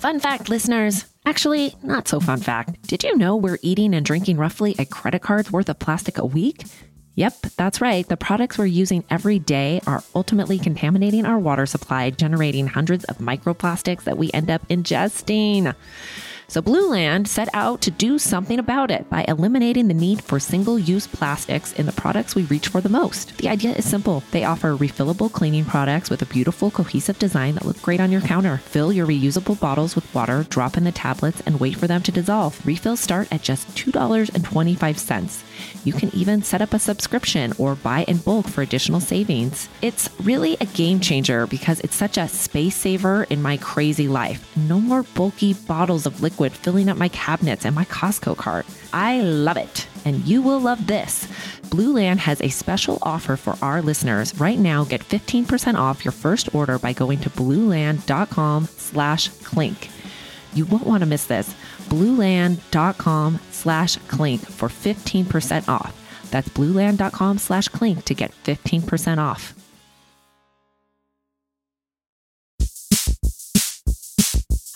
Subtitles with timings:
[0.00, 1.04] Fun fact, listeners.
[1.26, 2.88] Actually, not so fun fact.
[2.88, 6.24] Did you know we're eating and drinking roughly a credit card's worth of plastic a
[6.24, 6.64] week?
[7.16, 8.08] Yep, that's right.
[8.08, 13.18] The products we're using every day are ultimately contaminating our water supply, generating hundreds of
[13.18, 15.74] microplastics that we end up ingesting.
[16.50, 20.80] So, Blueland set out to do something about it by eliminating the need for single
[20.80, 23.36] use plastics in the products we reach for the most.
[23.36, 27.64] The idea is simple they offer refillable cleaning products with a beautiful, cohesive design that
[27.64, 28.56] look great on your counter.
[28.56, 32.10] Fill your reusable bottles with water, drop in the tablets, and wait for them to
[32.10, 32.60] dissolve.
[32.66, 35.49] Refills start at just $2.25.
[35.84, 39.68] You can even set up a subscription or buy in bulk for additional savings.
[39.82, 44.56] It's really a game changer because it's such a space saver in my crazy life.
[44.56, 48.66] No more bulky bottles of liquid filling up my cabinets and my Costco cart.
[48.92, 49.86] I love it.
[50.04, 51.26] And you will love this.
[51.70, 54.38] Blueland has a special offer for our listeners.
[54.40, 59.88] Right now, get 15% off your first order by going to blueland.com slash clink.
[60.52, 61.54] You won't want to miss this.
[61.90, 65.92] blueland.com slash clink for 15% off.
[66.30, 69.54] That's blueland.com slash clink to get 15% off.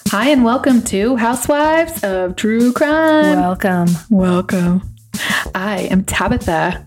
[0.09, 3.41] Hi, and welcome to Housewives of True Crime.
[3.41, 3.89] Welcome.
[4.11, 4.83] Welcome.
[5.55, 6.87] I am Tabitha.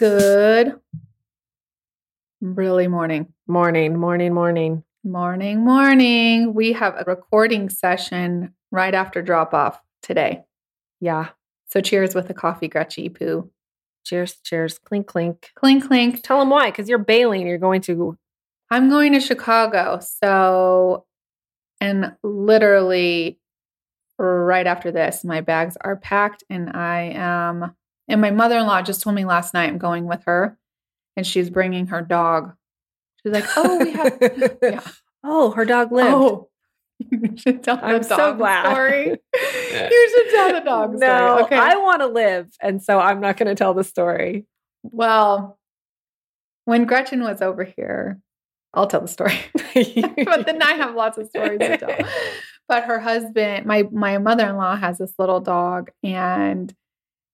[0.00, 0.80] Good.
[2.40, 3.34] Really morning.
[3.46, 4.82] Morning, morning, morning.
[5.04, 6.54] Morning, morning.
[6.54, 10.44] We have a recording session right after drop off today.
[11.00, 11.28] Yeah.
[11.66, 13.50] So cheers with a coffee, Gretchy Poo.
[14.06, 14.78] Cheers, cheers.
[14.78, 15.50] Clink, clink.
[15.54, 16.22] Clink, clink.
[16.22, 17.46] Tell them why, because you're bailing.
[17.46, 18.16] You're going to.
[18.70, 20.00] I'm going to Chicago.
[20.00, 21.04] So,
[21.78, 23.38] and literally
[24.18, 27.76] right after this, my bags are packed and I am,
[28.10, 30.58] and my mother in law just told me last night I'm going with her
[31.16, 32.54] and she's bringing her dog.
[33.22, 34.18] She's like, oh, we have,
[34.62, 34.80] yeah.
[35.24, 36.08] Oh, her dog lived.
[36.14, 36.48] Oh,
[37.10, 38.70] you should tell the I'm so dog glad.
[38.72, 39.06] story.
[39.08, 41.10] you should tell the dog story.
[41.10, 41.56] no, Okay.
[41.56, 44.46] I want to live, and so I'm not going to tell the story.
[44.82, 45.58] well,
[46.66, 48.20] when Gretchen was over here,
[48.74, 49.38] I'll tell the story.
[49.54, 51.96] but then I have lots of stories to tell.
[52.68, 56.72] But her husband, my my mother-in-law has this little dog and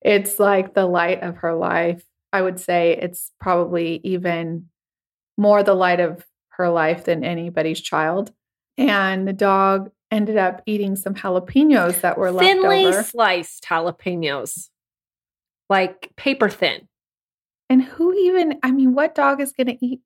[0.06, 2.05] it's like the light of her life.
[2.33, 4.69] I would say it's probably even
[5.37, 8.33] more the light of her life than anybody's child.
[8.78, 14.69] And the dog ended up eating some jalapenos that were thinly sliced jalapenos,
[15.69, 16.88] like paper thin.
[17.69, 20.03] And who even, I mean, what dog is going to eat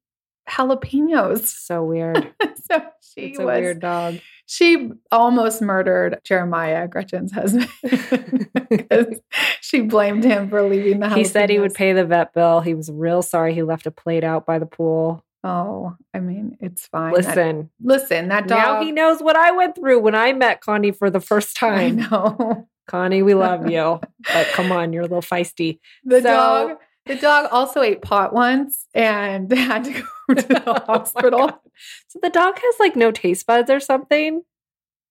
[0.48, 1.46] jalapenos?
[1.46, 2.32] So weird.
[2.70, 4.18] so she it's a was weird dog.
[4.46, 7.68] She almost murdered Jeremiah, Gretchen's husband.
[8.90, 9.20] 'Cause
[9.60, 11.18] she blamed him for leaving the house.
[11.18, 12.60] He said he would pay the vet bill.
[12.60, 15.24] He was real sorry he left a plate out by the pool.
[15.42, 17.14] Oh, I mean, it's fine.
[17.14, 18.58] That- Listen, listen, that dog.
[18.58, 21.68] now he knows what I went through when I met Connie for the first I
[21.90, 21.96] time.
[21.96, 22.68] know.
[22.88, 24.00] Connie, we love you,
[24.32, 25.78] but come on, you're a little feisty.
[26.04, 26.76] The So- dog.
[27.06, 30.02] The dog also ate pot once and they had to go
[30.36, 31.62] to the Oh hospital.
[32.08, 34.42] So the dog has like no taste buds or something.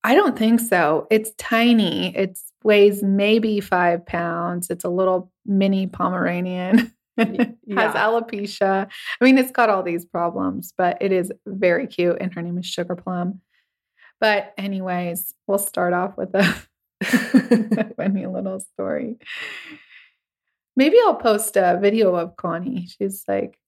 [0.04, 1.08] I don't think so.
[1.10, 2.16] It's tiny.
[2.16, 4.70] It weighs maybe five pounds.
[4.70, 6.94] It's a little mini Pomeranian.
[7.18, 7.28] Has
[7.68, 7.94] yeah.
[7.94, 8.88] alopecia.
[9.20, 12.18] I mean, it's got all these problems, but it is very cute.
[12.22, 13.42] And her name is Sugar Plum.
[14.22, 16.44] But, anyways, we'll start off with a
[17.98, 19.18] funny little story.
[20.78, 22.88] Maybe I'll post a video of Connie.
[22.88, 23.60] She's like,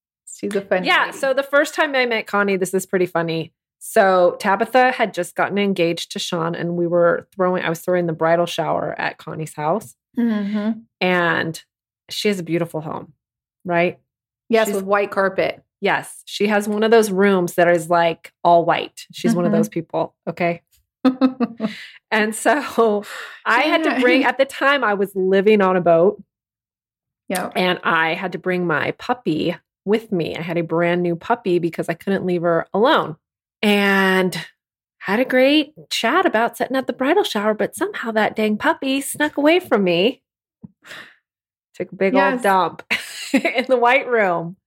[0.41, 0.87] she's a funny.
[0.87, 1.05] Yeah.
[1.05, 1.17] lady.
[1.17, 3.53] So the first time I met Connie, this is pretty funny.
[3.79, 8.05] So Tabitha had just gotten engaged to Sean, and we were throwing, I was throwing
[8.07, 10.83] the bridal shower at Connie's house, Mhm.
[10.99, 11.63] and
[12.09, 13.13] she has a beautiful home,
[13.63, 13.99] right?
[14.49, 15.63] yes, She's- with white carpet.
[15.79, 16.21] Yes.
[16.25, 19.05] She has one of those rooms that is like all white.
[19.13, 19.55] She's one of Mhm.
[19.55, 20.13] those people.
[20.27, 20.61] Okay.
[22.11, 23.03] And so
[23.45, 26.21] I had to bring, at the time, I was living on a boat
[27.29, 27.49] yeah.
[27.55, 29.55] and I had to bring my puppy
[29.85, 30.35] with me.
[30.35, 33.15] I had a brand new puppy because I couldn't leave her alone.
[33.61, 34.37] And
[34.99, 39.01] had a great chat about setting up the bridal shower, but somehow that dang puppy
[39.01, 40.21] snuck away from me.
[41.75, 42.33] Took a big Yes.
[42.33, 42.83] old dump
[43.33, 44.57] in the white room.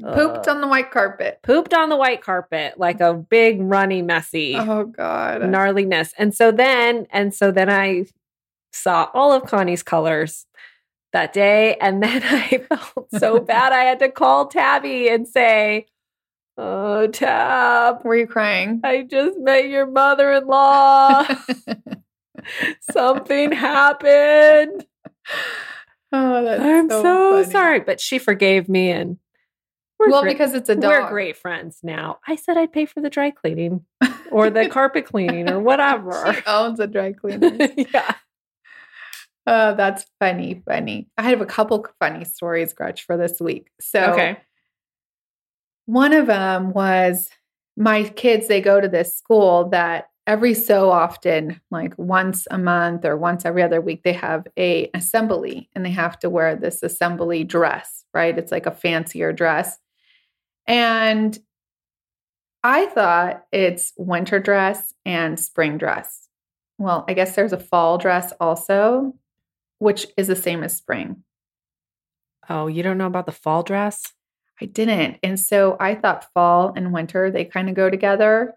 [0.00, 0.48] Pooped Ugh.
[0.48, 1.40] on the white carpet.
[1.42, 5.42] pooped on the white carpet like a big runny messy Oh God.
[5.42, 6.12] gnarliness.
[6.16, 8.06] And so then, and so then I
[8.72, 10.46] saw all of Connie's colors
[11.12, 11.76] that day.
[11.80, 13.72] And then I felt so bad.
[13.72, 15.86] I had to call Tabby and say,
[16.60, 18.80] Oh, Tab, Were you crying?
[18.82, 21.24] I just met your mother in law.
[22.90, 24.84] Something happened.
[26.12, 27.80] oh, that's I'm so, so, sorry.
[27.80, 29.18] But she forgave me and
[29.98, 30.34] we're Well, great.
[30.34, 30.90] because it's a dog.
[30.90, 32.18] We're great friends now.
[32.26, 33.84] I said I'd pay for the dry cleaning
[34.30, 36.32] or the carpet cleaning or whatever.
[36.34, 37.56] She owns a dry cleaner.
[37.76, 38.14] yeah.
[39.50, 41.08] Oh, that's funny, funny.
[41.16, 43.70] I have a couple funny stories, Gretch, for this week.
[43.80, 44.36] So Okay.
[45.86, 47.30] one of them was
[47.74, 53.06] my kids, they go to this school that every so often, like once a month
[53.06, 56.82] or once every other week, they have a assembly and they have to wear this
[56.82, 58.36] assembly dress, right?
[58.36, 59.78] It's like a fancier dress.
[60.66, 61.38] And
[62.62, 66.28] I thought it's winter dress and spring dress.
[66.76, 69.14] Well, I guess there's a fall dress also,
[69.78, 71.22] which is the same as spring.
[72.48, 74.12] Oh, you don't know about the fall dress?
[74.60, 75.18] I didn't.
[75.22, 78.54] And so I thought fall and winter, they kind of go together.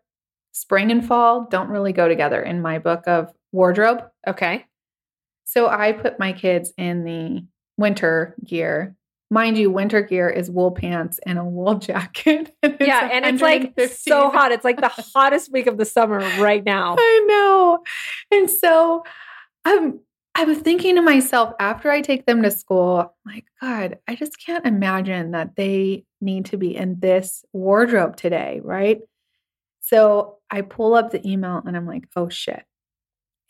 [0.51, 4.03] Spring and fall don't really go together in my book of wardrobe.
[4.27, 4.65] Okay.
[5.45, 7.45] So I put my kids in the
[7.77, 8.95] winter gear.
[9.29, 12.53] Mind you, winter gear is wool pants and a wool jacket.
[12.63, 14.51] and yeah, and it's like so hot.
[14.51, 16.95] It's like the hottest week of the summer right now.
[16.97, 17.79] I know.
[18.31, 19.03] And so
[19.63, 19.99] I'm
[20.33, 24.65] I'm thinking to myself after I take them to school, like, God, I just can't
[24.65, 29.01] imagine that they need to be in this wardrobe today, right?
[29.81, 32.63] So I pull up the email and I'm like, oh shit.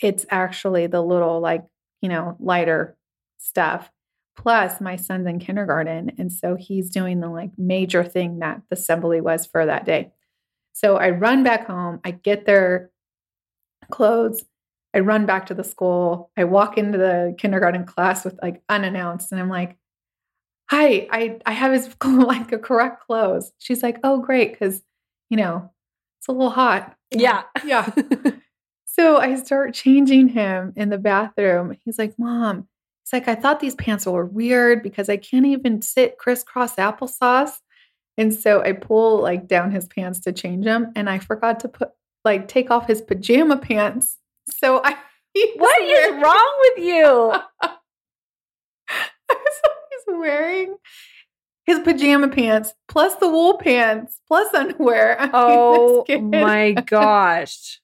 [0.01, 1.63] It's actually the little, like,
[2.01, 2.97] you know, lighter
[3.37, 3.91] stuff.
[4.35, 6.13] Plus, my son's in kindergarten.
[6.17, 10.11] And so he's doing the like major thing that the assembly was for that day.
[10.73, 12.89] So I run back home, I get their
[13.91, 14.43] clothes,
[14.93, 16.31] I run back to the school.
[16.37, 19.77] I walk into the kindergarten class with like unannounced, and I'm like,
[20.69, 24.81] "Hi, I I have his like a correct clothes." She's like, "Oh, great, because
[25.29, 25.71] you know
[26.19, 27.43] it's a little hot." Yeah.
[27.65, 27.89] yeah.
[28.93, 31.77] So I start changing him in the bathroom.
[31.85, 32.67] He's like, "Mom,"
[33.03, 37.61] he's like, "I thought these pants were weird because I can't even sit crisscross applesauce."
[38.17, 41.69] And so I pull like down his pants to change them, and I forgot to
[41.69, 41.91] put
[42.25, 44.17] like take off his pajama pants.
[44.51, 44.97] So I
[45.55, 47.33] What is wrong with you?
[49.31, 50.75] so he's wearing
[51.65, 55.17] his pajama pants plus the wool pants plus underwear.
[55.21, 57.79] I mean, Oh my gosh.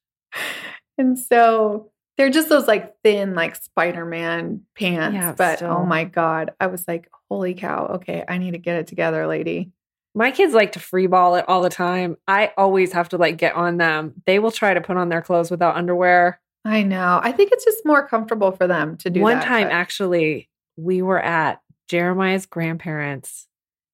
[0.97, 5.15] And so they're just those like thin, like Spider Man pants.
[5.15, 5.71] Yeah, but oh still.
[5.71, 7.87] oh my God, I was like, holy cow.
[7.95, 9.71] Okay, I need to get it together, lady.
[10.15, 12.17] My kids like to free ball it all the time.
[12.27, 14.15] I always have to like get on them.
[14.25, 16.41] They will try to put on their clothes without underwear.
[16.67, 17.19] I know.
[17.23, 20.49] I think it's just more comfortable for them to do One that, time, but- actually,
[20.75, 23.47] we were at Jeremiah's grandparents'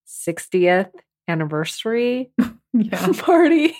[0.07, 0.89] 60th
[1.27, 2.31] anniversary
[2.73, 3.07] yeah.
[3.17, 3.75] party.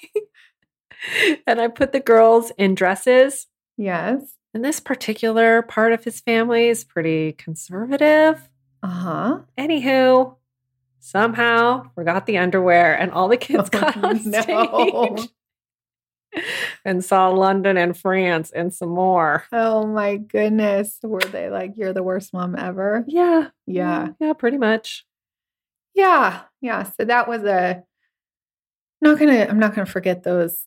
[1.48, 3.48] and I put the girls in dresses.
[3.78, 4.36] Yes.
[4.54, 8.48] And this particular part of his family is pretty conservative.
[8.84, 9.40] Uh huh.
[9.58, 10.36] Anywho,
[11.00, 14.42] somehow forgot the underwear, and all the kids Oh, got on no.
[14.42, 15.30] stage
[16.86, 19.46] and saw London and France and some more.
[19.52, 21.00] Oh my goodness.
[21.04, 23.04] Were they like, you're the worst mom ever?
[23.08, 23.50] Yeah.
[23.66, 24.10] Yeah.
[24.20, 25.06] Yeah, pretty much.
[25.94, 26.42] Yeah.
[26.62, 26.84] Yeah.
[26.84, 27.84] So that was a
[29.02, 30.66] not gonna I'm not gonna forget those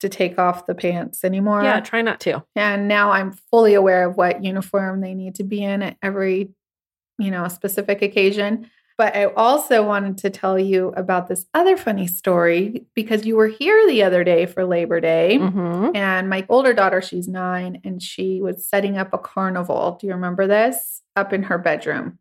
[0.00, 1.62] to take off the pants anymore.
[1.62, 2.44] Yeah, try not to.
[2.54, 6.50] And now I'm fully aware of what uniform they need to be in at every,
[7.18, 8.70] you know, specific occasion.
[8.98, 13.46] But I also wanted to tell you about this other funny story because you were
[13.46, 15.38] here the other day for Labor Day.
[15.40, 15.96] Mhm.
[15.96, 19.96] And my older daughter, she's nine, and she was setting up a carnival.
[20.00, 21.02] Do you remember this?
[21.14, 22.18] Up in her bedroom.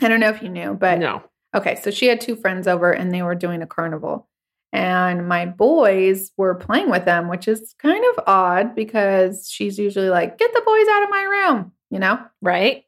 [0.00, 1.24] I don't know if you knew, but no.
[1.54, 4.28] Okay, so she had two friends over and they were doing a carnival.
[4.72, 10.10] And my boys were playing with them, which is kind of odd because she's usually
[10.10, 12.20] like, get the boys out of my room, you know?
[12.40, 12.84] Right?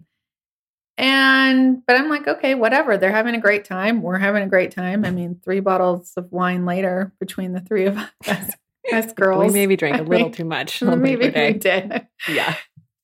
[1.03, 2.97] And, but I'm like, okay, whatever.
[2.97, 4.03] They're having a great time.
[4.03, 5.05] We're having a great time.
[5.05, 8.51] I mean, three bottles of wine later between the three of us,
[8.93, 9.47] us girls.
[9.47, 12.07] We maybe drank a little mean, too much Maybe we did.
[12.29, 12.55] Yeah.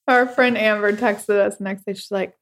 [0.07, 1.95] Our friend Amber texted us next day.
[1.95, 2.39] She's like,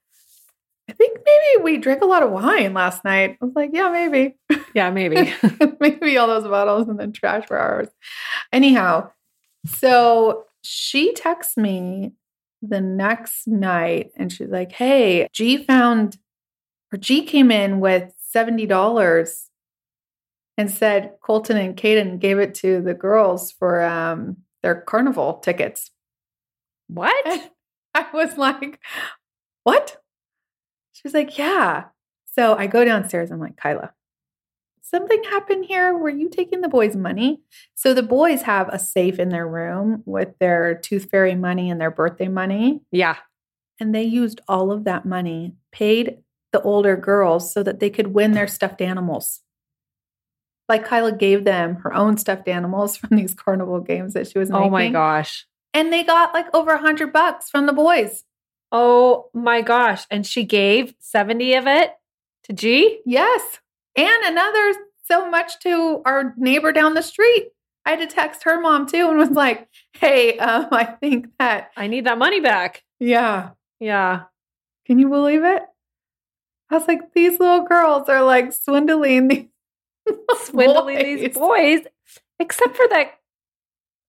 [0.87, 3.37] I think maybe we drank a lot of wine last night.
[3.41, 4.35] I was like, yeah, maybe.
[4.75, 5.33] Yeah, maybe.
[5.79, 7.89] maybe all those bottles in the trash were ours.
[8.53, 9.09] Anyhow,
[9.65, 12.13] so she texts me
[12.61, 16.17] the next night and she's like, Hey, G found
[16.93, 19.47] or G came in with $70
[20.57, 25.91] and said Colton and Caden gave it to the girls for um, their carnival tickets.
[26.87, 27.13] What?
[27.93, 28.79] I was like,
[29.63, 29.97] what?
[30.93, 31.85] She was like, yeah.
[32.35, 33.31] So I go downstairs.
[33.31, 33.93] I'm like, Kyla,
[34.89, 35.97] something happened here.
[35.97, 37.41] Were you taking the boys' money?
[37.75, 41.79] So the boys have a safe in their room with their tooth fairy money and
[41.79, 42.81] their birthday money.
[42.91, 43.17] Yeah.
[43.79, 46.17] And they used all of that money, paid
[46.51, 49.41] the older girls so that they could win their stuffed animals.
[50.69, 54.49] Like Kyla gave them her own stuffed animals from these carnival games that she was
[54.49, 54.65] making.
[54.65, 55.45] Oh my gosh.
[55.73, 58.23] And they got like over a hundred bucks from the boys.
[58.71, 60.05] Oh my gosh.
[60.09, 61.91] And she gave 70 of it
[62.45, 62.99] to G?
[63.05, 63.59] Yes.
[63.97, 64.73] And another
[65.05, 67.49] so much to our neighbor down the street.
[67.85, 71.71] I had to text her mom too and was like, hey, um, I think that,
[71.77, 72.83] I need that money back.
[72.99, 73.49] yeah.
[73.79, 74.23] Yeah.
[74.87, 75.61] Can you believe it?
[76.71, 79.45] I was like, these little girls are like swindling these
[80.45, 81.81] Swindling these boys.
[82.39, 83.19] Except for that.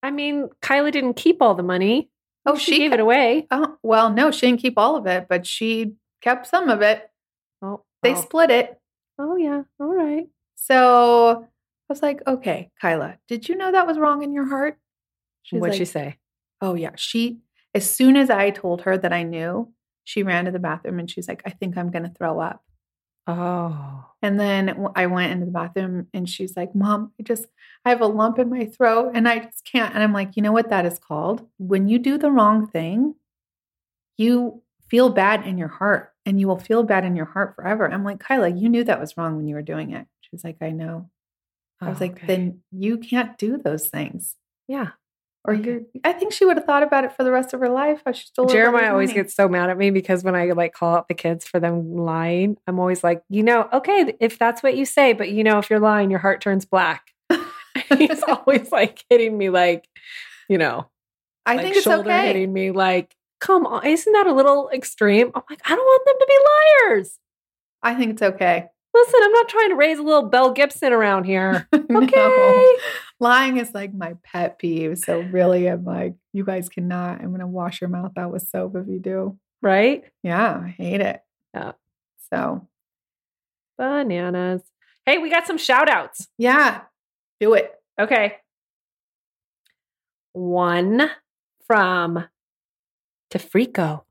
[0.03, 2.09] I mean, Kyla didn't keep all the money.
[2.47, 3.47] Oh, she, she gave kept- it away.
[3.51, 5.93] Oh, well, no, she didn't keep all of it, but she
[6.23, 7.11] kept some of it.
[7.61, 8.21] Oh, They oh.
[8.21, 8.78] split it.
[9.19, 9.63] Oh yeah.
[9.81, 10.27] All right.
[10.55, 14.79] So I was like, okay, Kyla, did you know that was wrong in your heart?
[15.43, 16.19] She's What'd like, she say?
[16.61, 16.91] Oh, yeah.
[16.97, 17.39] She,
[17.75, 19.73] as soon as I told her that I knew,
[20.05, 22.63] she ran to the bathroom and she's like, I think I'm going to throw up.
[23.27, 24.07] Oh.
[24.23, 27.47] And then I went into the bathroom and she's like, Mom, I just,
[27.85, 29.95] I have a lump in my throat and I just can't.
[29.95, 31.47] And I'm like, you know what that is called?
[31.59, 33.15] When you do the wrong thing,
[34.17, 37.91] you feel bad in your heart and you will feel bad in your heart forever.
[37.91, 40.07] I'm like, Kyla, you knew that was wrong when you were doing it.
[40.21, 41.09] She's like, I know.
[41.81, 42.27] I was Oh, like, okay.
[42.27, 44.37] then you can't do those things.
[44.69, 44.89] yeah.
[45.45, 45.65] Or Okay.
[45.71, 48.03] you're, I think she would have thought about it for the rest of her life.
[48.05, 51.09] I still Jeremiah always gets so mad at me because when I like call out
[51.09, 54.85] the kids for them lying, I'm always like, you know, okay, if that's what you
[54.85, 57.13] say, but you know, if you're lying, your heart turns black.
[57.97, 59.89] He's always like hitting me, like,
[60.49, 60.91] you know,
[61.47, 62.27] I like think it's shoulder okay.
[62.27, 65.31] hitting me, like, come on, isn't that a little extreme?
[65.35, 66.39] I'm like, I don't want them to be
[66.95, 67.19] liars.
[67.83, 68.67] I think it's okay.
[68.95, 71.69] Listen, I'm not trying to raise a little Belle Gibson around here.
[71.91, 72.03] No.
[72.03, 72.77] Okay.
[73.21, 74.99] Lying is like my pet peeve.
[74.99, 77.21] So really, I'm like, you guys cannot.
[77.21, 79.39] I'm gonna wash your mouth out with soap if you do.
[79.63, 80.05] Right?
[80.23, 81.21] Yeah, I hate it.
[81.55, 81.73] Yeah.
[82.31, 82.69] So
[83.79, 84.63] Bananas.
[85.07, 86.29] Hey, we got some shout outs.
[86.37, 86.83] yeah,
[87.41, 87.73] do it.
[87.99, 88.37] Okay.
[90.33, 91.11] One
[91.67, 92.25] from
[93.31, 94.03] Tefrico.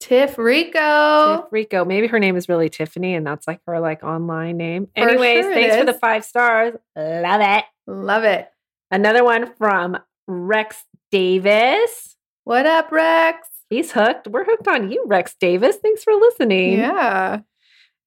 [0.00, 1.84] Tiff Rico.
[1.84, 4.86] Maybe her name is really Tiffany and that's like her like online name.
[4.96, 6.74] For Anyways, sure thanks for the five stars.
[6.96, 7.64] Love it.
[7.86, 8.48] Love it.
[8.90, 12.16] Another one from Rex Davis.
[12.44, 13.46] What up, Rex?
[13.68, 14.26] He's hooked.
[14.26, 15.76] We're hooked on you, Rex Davis.
[15.76, 16.78] Thanks for listening.
[16.78, 17.40] Yeah.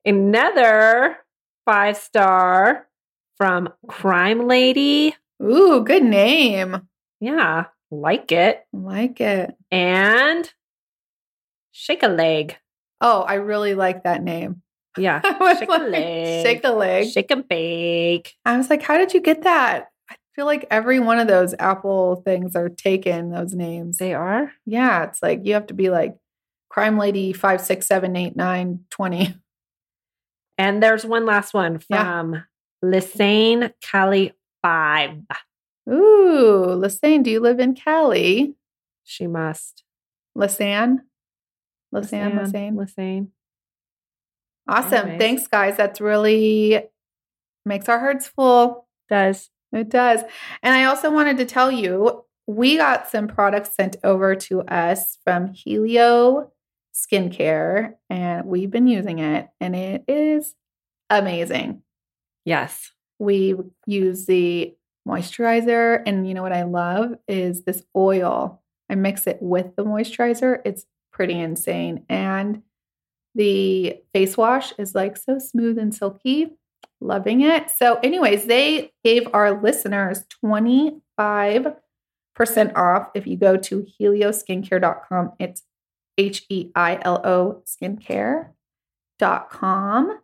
[0.04, 1.18] Another
[1.66, 2.88] five star
[3.38, 5.16] from Crime Lady.
[5.42, 6.88] Ooh, good name.
[7.20, 7.66] Yeah,
[8.02, 8.66] like it.
[8.74, 9.56] Like it.
[9.72, 10.52] And
[11.72, 12.58] Shake a Leg.
[13.02, 14.62] Oh, I really like that name.
[14.98, 15.22] Yeah.
[15.60, 16.46] Shake a leg.
[16.46, 17.10] Shake a leg.
[17.10, 18.36] Shake and bake.
[18.46, 19.88] I was like, how did you get that?
[20.10, 23.98] I feel like every one of those Apple things are taken, those names.
[23.98, 24.52] They are?
[24.66, 26.16] Yeah, it's like you have to be like
[26.70, 29.36] crime lady five, six, seven, eight, nine, twenty.
[30.58, 32.04] And there's one last one Yeah.
[32.04, 32.44] from
[32.86, 35.18] Lisane Cali 5.
[35.90, 38.56] Ooh, Lisanne, do you live in Cali?
[39.04, 39.84] She must.
[40.38, 41.00] Lisanne?
[41.94, 42.40] Lisanne.
[42.40, 42.76] Lisanne.
[42.76, 43.28] Lisane.
[44.68, 44.94] Awesome.
[44.94, 45.20] Anyways.
[45.20, 45.78] Thanks, guys.
[45.78, 46.84] That's really
[47.66, 48.88] makes our hearts full.
[49.10, 49.50] Does.
[49.72, 50.22] It does.
[50.62, 55.18] And I also wanted to tell you, we got some products sent over to us
[55.24, 56.52] from Helio
[56.94, 60.54] Skincare, and we've been using it, and it is
[61.10, 61.82] amazing.
[62.46, 62.92] Yes.
[63.20, 63.56] We
[63.88, 64.76] use the
[65.08, 68.62] moisturizer, and you know what I love is this oil.
[68.90, 70.62] I mix it with the moisturizer.
[70.66, 72.06] It's pretty insane.
[72.10, 72.64] And
[73.36, 76.54] the face wash is like so smooth and silky.
[77.00, 77.70] Loving it.
[77.70, 81.02] So, anyways, they gave our listeners 25%
[82.76, 85.34] off if you go to helioskincare.com.
[85.38, 85.64] It's
[86.18, 90.20] H E I L O skincare.com.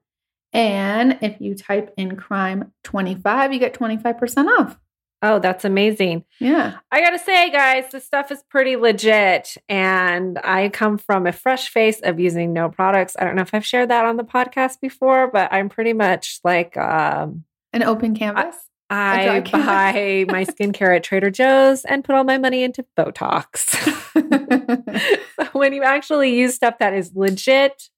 [0.54, 4.80] And if you type in crime 25, you get 25% off.
[5.22, 6.24] Oh, that's amazing.
[6.40, 6.78] Yeah.
[6.92, 9.58] I gotta say, guys, this stuff is pretty legit.
[9.68, 13.18] And I come from a fresh face of using no products.
[13.20, 16.40] I don't know if I've shared that on the podcast before, but I'm pretty much
[16.44, 18.56] like um An open canvas.
[18.90, 19.52] I canvas.
[19.52, 23.76] buy my skincare at Trader Joe's and put all my money into Botox.
[25.36, 27.90] so when you actually use stuff that is legit,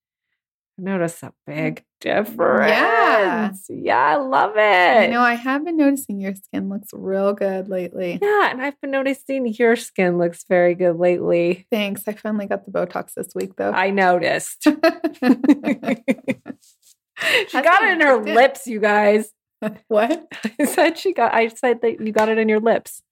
[0.77, 1.31] Notice a mm.
[1.45, 2.71] big difference.
[2.71, 3.51] Yeah.
[3.69, 4.59] Yeah, I love it.
[4.59, 8.19] I know I have been noticing your skin looks real good lately.
[8.21, 11.67] Yeah, and I've been noticing your skin looks very good lately.
[11.71, 12.03] Thanks.
[12.07, 13.71] I finally got the Botox this week though.
[13.71, 14.63] I noticed.
[14.63, 14.71] she
[17.53, 19.31] That's got it in her lips, you guys.
[19.87, 20.27] what?
[20.59, 23.03] I said she got I said that you got it in your lips.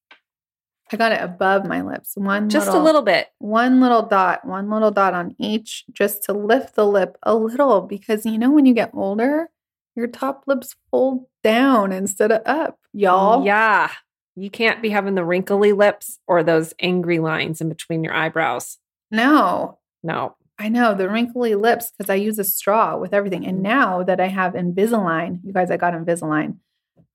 [0.91, 2.13] I got it above my lips.
[2.15, 3.27] One Just little, a little bit.
[3.39, 7.81] one little dot, one little dot on each just to lift the lip a little
[7.81, 9.49] because you know when you get older,
[9.95, 13.45] your top lips fold down instead of up, y'all.
[13.45, 13.91] Yeah.
[14.35, 18.77] You can't be having the wrinkly lips or those angry lines in between your eyebrows.
[19.11, 20.35] No, No.
[20.61, 23.45] I know the wrinkly lips because I use a straw with everything.
[23.47, 26.57] And now that I have Invisalign, you guys, I got Invisalign.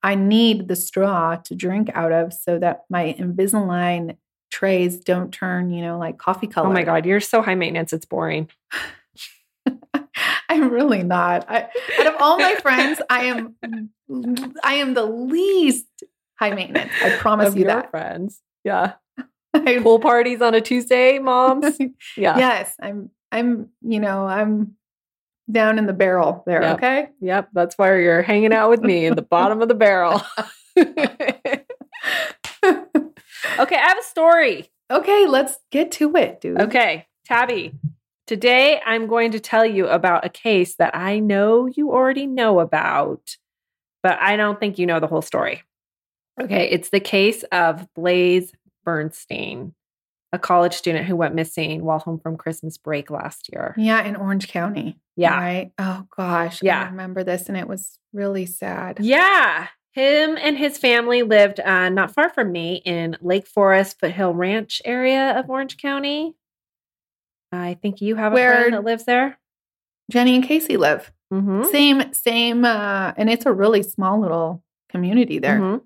[0.05, 4.17] I need the straw to drink out of so that my Invisalign
[4.51, 6.67] trays don't turn, you know, like coffee color.
[6.67, 8.47] Oh my God, you're so high maintenance, it's boring.
[10.47, 11.49] I'm really not.
[11.49, 11.63] I,
[11.99, 13.55] out of all my friends, I am
[14.63, 15.87] I am the least
[16.39, 16.91] high maintenance.
[17.03, 17.89] I promise Of you your that.
[17.89, 18.41] friends.
[18.63, 18.93] Yeah.
[19.55, 21.77] I- Pool parties on a Tuesday, moms.
[22.15, 22.37] Yeah.
[22.37, 24.75] yes, I'm I'm, you know, I'm
[25.51, 26.77] down in the barrel there, Yep.
[26.77, 27.09] okay?
[27.21, 27.49] Yep.
[27.53, 30.21] That's why you're hanging out with me in the bottom of the barrel.
[30.77, 31.65] okay,
[32.63, 34.69] I have a story.
[34.91, 36.61] Okay, let's get to it, dude.
[36.61, 37.73] Okay, Tabby.
[38.27, 42.59] Today I'm going to tell you about a case that I know you already know
[42.59, 43.37] about,
[44.01, 45.63] but I don't think you know the whole story.
[46.41, 48.51] Okay, it's the case of Blaze
[48.83, 49.73] Bernstein,
[50.33, 53.73] a college student who went missing while home from Christmas break last year.
[53.77, 54.97] Yeah, in Orange County.
[55.15, 55.37] Yeah.
[55.37, 55.71] Right?
[55.77, 56.61] Oh gosh.
[56.61, 56.81] Yeah.
[56.83, 58.97] I remember this and it was really sad.
[59.01, 59.67] Yeah.
[59.93, 64.81] Him and his family lived uh, not far from me in Lake Forest, Foothill Ranch
[64.83, 66.35] area of Orange County.
[67.51, 69.39] I think you have a Where- friend that lives there.
[70.11, 71.11] Jenny and Casey live.
[71.33, 71.63] Mm-hmm.
[71.71, 75.59] Same, same, uh, and it's a really small little community there.
[75.59, 75.81] Mhm.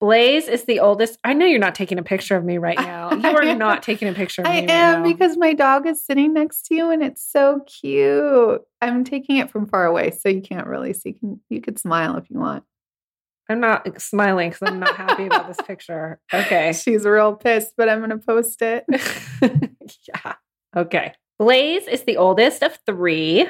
[0.00, 1.18] Blaze is the oldest.
[1.24, 3.12] I know you're not taking a picture of me right now.
[3.12, 5.08] You are not taking a picture of me I right am now.
[5.08, 8.60] because my dog is sitting next to you and it's so cute.
[8.82, 11.10] I'm taking it from far away, so you can't really see.
[11.10, 12.64] You, can, you could smile if you want.
[13.48, 16.20] I'm not smiling because I'm not happy about this picture.
[16.32, 16.72] Okay.
[16.72, 18.84] She's real pissed, but I'm going to post it.
[19.40, 20.34] yeah.
[20.76, 21.14] Okay.
[21.38, 23.48] Blaze is the oldest of three.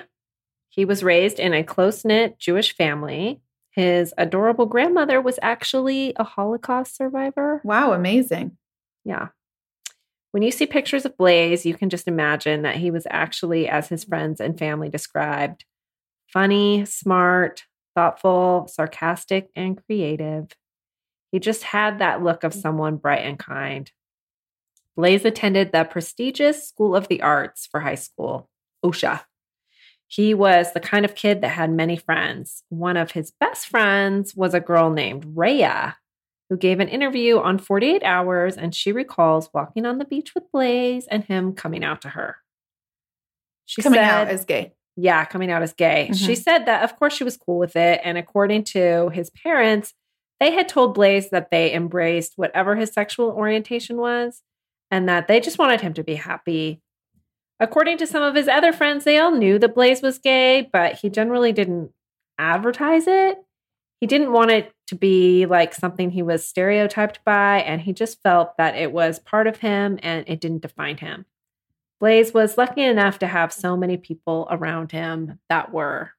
[0.68, 3.40] He was raised in a close knit Jewish family.
[3.77, 7.61] His adorable grandmother was actually a Holocaust survivor.
[7.62, 8.57] Wow, amazing.
[9.05, 9.29] Yeah.
[10.31, 13.89] When you see pictures of Blaze, you can just imagine that he was actually, as
[13.89, 15.67] his friends and family described,
[16.27, 20.49] funny, smart, thoughtful, sarcastic, and creative.
[21.31, 23.91] He just had that look of someone bright and kind.
[24.97, 28.49] Blaze attended the prestigious School of the Arts for high school,
[28.83, 29.21] OCSA.
[30.09, 32.62] He was the kind of kid that had many friends.
[32.69, 35.97] One of his best friends was a girl named Rhea,
[36.49, 40.51] who gave an interview on 48 Hours, and she recalls walking on the beach with
[40.53, 42.37] Blaze and him coming out to her.
[43.64, 44.75] She Coming said, out as gay.
[44.97, 46.11] yeah, coming out as gay.
[46.14, 46.35] She mm-hmm.
[46.35, 48.01] said that, of course, she was cool with it.
[48.05, 49.92] And according to his parents,
[50.38, 54.42] they had told Blaze that they embraced whatever his sexual orientation was
[54.90, 56.81] and that they just wanted him to be happy.
[57.59, 60.97] According to some of his other friends, they all knew that Blaze was gay, but
[60.97, 61.90] he generally didn't
[62.38, 63.38] advertise it.
[64.01, 68.23] He didn't want it to be like something he was stereotyped by, and he just
[68.23, 71.25] felt that it was part of him and it didn't define him.
[71.99, 76.11] Blaze was lucky enough to have so many people around him that were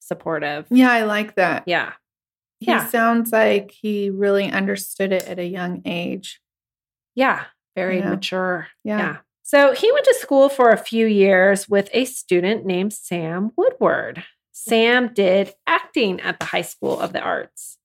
[0.00, 0.66] supportive.
[0.70, 1.64] Yeah, I like that.
[1.66, 1.92] Yeah.
[2.60, 2.86] He Yeah.
[2.86, 6.40] sounds like he really understood it at a young age.
[7.14, 7.44] Yeah.
[7.76, 8.08] Very Yeah.
[8.08, 8.68] mature.
[8.84, 8.98] Yeah.
[8.98, 9.16] Yeah.
[9.42, 14.24] So he went to school for a few years with a student named Sam Woodward.
[14.52, 17.78] Sam did acting at the High School of the Arts.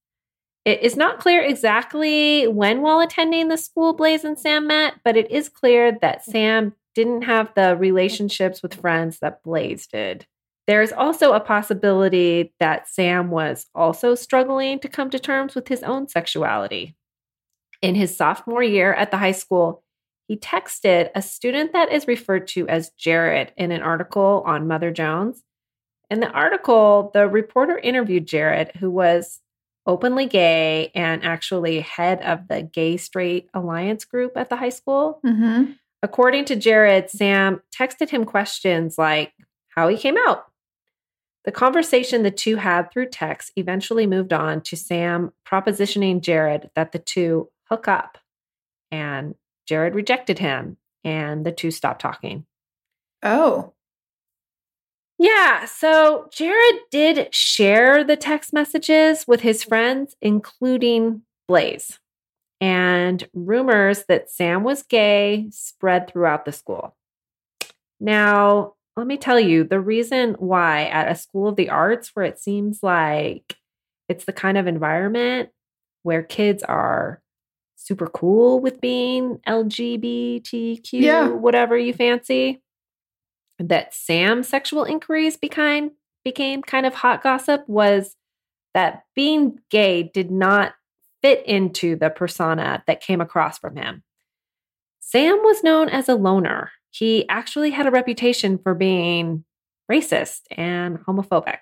[0.65, 5.15] It is not clear exactly when, while attending the school, Blaze and Sam met, but
[5.15, 10.27] it is clear that Sam didn't have the relationships with friends that Blaze did.
[10.67, 15.69] There is also a possibility that Sam was also struggling to come to terms with
[15.69, 16.97] his own sexuality.
[17.81, 19.83] In his sophomore year at the high school,
[20.27, 24.91] he texted a student that is referred to as Jared in an article on Mother
[24.91, 25.43] Jones.
[26.09, 29.39] In the article, the reporter interviewed Jared, who was
[29.85, 35.21] openly gay and actually head of the Gay Straight Alliance group at the high school.
[35.25, 35.71] Mm-hmm.
[36.03, 39.33] According to Jared, Sam texted him questions like
[39.69, 40.45] how he came out.
[41.45, 46.91] The conversation the two had through text eventually moved on to Sam propositioning Jared that
[46.91, 48.17] the two hook up.
[48.91, 49.35] And
[49.67, 52.45] Jared rejected him, and the two stopped talking.
[53.23, 53.73] Oh,
[55.19, 55.65] Yeah.
[55.65, 61.99] So Jared did share the text messages with his friends, including Blaze.
[62.61, 66.95] And rumors that Sam was gay spread throughout the school.
[67.99, 72.25] Now, let me tell you the reason why at a school of the arts where
[72.25, 73.57] it seems like
[74.09, 75.49] it's the kind of environment
[76.03, 77.21] where kids are
[77.77, 81.29] super cool with being LGBTQ, Yeah.
[81.29, 82.61] whatever you fancy,
[83.59, 85.91] that Sam's sexual inquiries became
[86.25, 88.15] became kind of hot gossip was
[88.73, 90.73] that being gay did not
[91.21, 94.03] fit into the persona that came across from him.
[94.99, 96.71] Sam was known as a loner.
[96.89, 99.45] He actually had a reputation for being
[99.89, 101.59] racist and homophobic.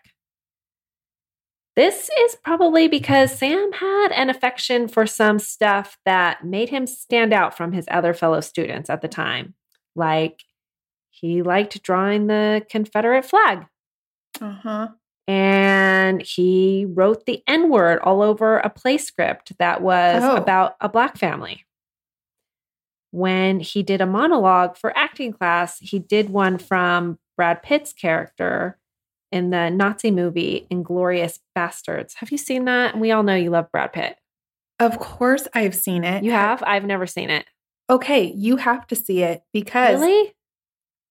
[1.75, 7.33] This is probably because Sam had an affection for some stuff that made him stand
[7.33, 9.55] out from his other fellow students at the time.
[9.95, 10.43] Like
[11.09, 13.65] he liked drawing the Confederate flag
[14.39, 14.89] Uh-huh.
[15.27, 20.35] and he wrote the N word all over a play script that was Oh.
[20.37, 21.65] about a black family.
[23.11, 28.77] When he did a monologue for acting class, he did one from Brad Pitt's character
[29.35, 32.13] in the Nazi movie Inglourious Basterds.
[32.15, 32.97] Have you seen that?
[32.97, 34.17] We all know you love Brad Pitt.
[34.79, 36.23] Of course I've seen it.
[36.23, 36.63] You have?
[36.65, 37.45] I've never seen it.
[37.89, 40.33] Okay, you have to see it because Really?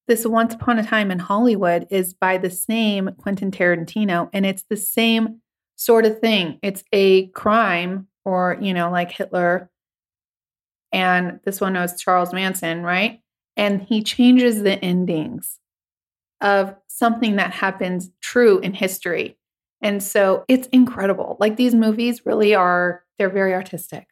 [0.07, 4.65] this Once Upon a Time in Hollywood is by the same Quentin Tarantino, and it's
[4.69, 5.41] the same
[5.75, 6.59] sort of thing.
[6.61, 9.69] It's a crime, or, you know, like Hitler.
[10.91, 13.21] And this one was Charles Manson, right?
[13.55, 15.59] And he changes the endings
[16.45, 19.37] of something that happens true in history.
[19.81, 21.35] And so it's incredible.
[21.41, 24.07] Like these movies really are, they're very artistic.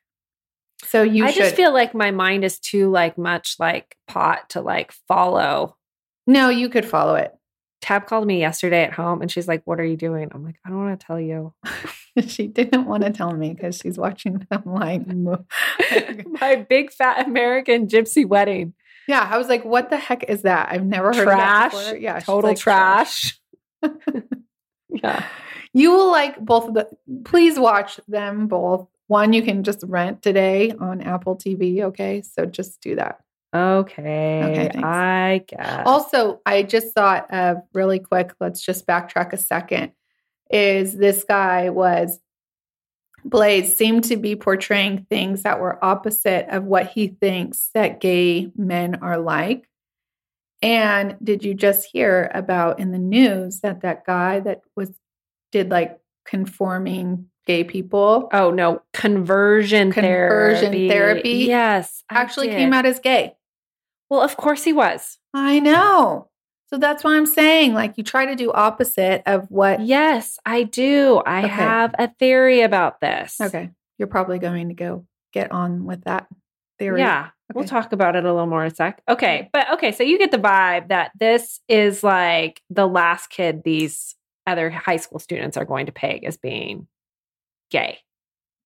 [0.84, 1.44] So you I should.
[1.44, 5.78] just feel like my mind is too like much like pot to like follow
[6.26, 7.34] no, you could follow it.
[7.82, 10.30] Tab called me yesterday at home and she's like, What are you doing?
[10.34, 11.54] I'm like, I don't want to tell you.
[12.28, 15.06] she didn't want to tell me because she's watching them like
[16.42, 18.74] My big fat American gypsy wedding.
[19.08, 21.74] Yeah i was like what the heck is that i've never heard Trash.
[21.74, 21.98] of that before.
[21.98, 23.40] yeah Total like, trash.
[24.90, 25.26] yeah.
[25.74, 26.90] you will like both of the
[27.26, 32.46] please watch them both one you can just rent today on apple tv okay so
[32.46, 33.20] just do that
[33.56, 34.42] Okay.
[34.44, 34.84] Okay, thanks.
[34.84, 35.84] I guess.
[35.86, 39.92] also i just thought of really quick let's just backtrack a second
[40.50, 42.20] is this guy was
[43.26, 48.52] Blaze seemed to be portraying things that were opposite of what he thinks that gay
[48.56, 49.68] men are like.
[50.62, 54.92] And did you just hear about in the news that that guy that was
[55.52, 60.90] did like conforming gay people oh no, conversion, Conversion therapy.
[60.90, 62.04] therapy Yes.
[62.10, 62.58] I actually did.
[62.58, 63.36] came out as gay?
[64.10, 65.18] Well, of course he was.
[65.34, 66.30] I know.
[66.74, 70.64] So that's why I'm saying like you try to do opposite of what Yes, I
[70.64, 71.22] do.
[71.24, 71.48] I Okay.
[71.50, 73.40] have a theory about this.
[73.40, 73.70] Okay.
[74.00, 76.26] You're probably going to go get on with that
[76.80, 77.02] theory.
[77.02, 77.30] Yeah.
[77.54, 79.04] We'll talk about it a little more in a sec.
[79.08, 79.52] Okay.
[79.54, 79.92] But okay.
[79.92, 84.16] So you get the vibe that this is like the last kid these
[84.48, 86.88] other high school students are going to peg as being
[87.70, 88.00] gay.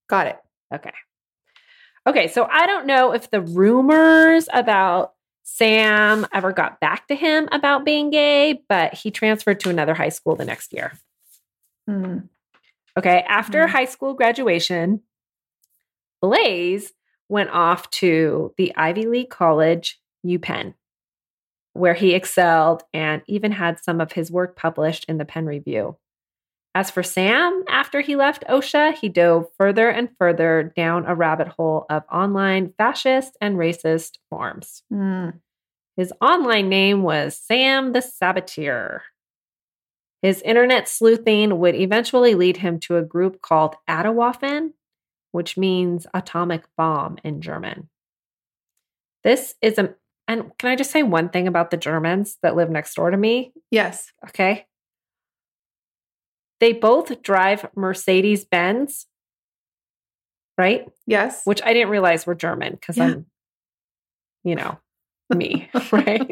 [0.10, 0.38] Got it.
[0.74, 0.94] Okay.
[2.08, 2.30] Okay.
[2.30, 5.12] So I don't know if the rumors about
[5.50, 10.10] Sam ever got back to him about being gay, but he transferred to another high
[10.10, 10.92] school the next year.
[11.88, 12.18] Hmm.
[12.98, 13.24] Okay.
[13.28, 13.70] After Mhm.
[13.70, 15.02] high school graduation,
[16.22, 16.92] Blaze
[17.30, 20.74] went off to the Ivy League college, UPenn,
[21.74, 25.98] where he excelled and even had some of his work published in the Penn Review.
[26.78, 31.48] As for Sam, after he left OCSA, he dove further and further down a rabbit
[31.48, 34.84] hole of online fascist and racist forums.
[34.92, 35.30] Hmm.
[35.96, 39.02] His online name was Sam the Saboteur.
[40.22, 44.74] His internet sleuthing would eventually lead him to a group called Atomwaffen,
[45.32, 47.90] which means atomic bomb in German.
[49.24, 49.96] This is a,
[50.28, 53.18] and can I just say one thing about the Germans that live next door to
[53.18, 53.52] me?
[53.72, 54.12] Yes.
[54.30, 54.68] Okay.
[56.60, 59.06] They both drive Mercedes Benz,
[60.58, 60.88] right?
[61.06, 61.42] Yes.
[61.46, 63.06] Which I didn't realize were German because Yeah.
[63.06, 63.26] I'm,
[64.44, 64.80] you know,
[65.34, 66.30] me, right?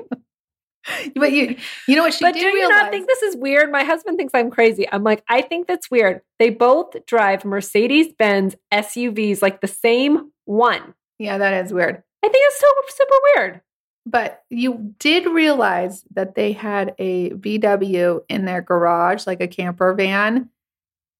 [1.16, 1.56] but you
[1.88, 2.70] you know what she but do you realize?
[2.70, 3.72] not think this is weird?
[3.72, 4.88] My husband thinks I'm crazy.
[4.92, 6.22] I'm like, I think that's weird.
[6.40, 10.94] They both drive Mercedes Benz SUVs, like the same one.
[11.20, 12.04] yeah, that is weird.
[12.24, 13.62] I think it's so super weird.
[14.06, 19.94] But you did realize that they had a VW in their garage, like a camper
[19.94, 20.50] van,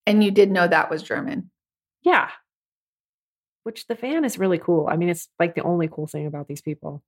[0.06, 1.50] and you did know that was German.
[2.04, 2.30] Yeah.
[3.64, 4.88] Which the van is really cool.
[4.88, 7.04] I mean, it's like the only cool thing about these people.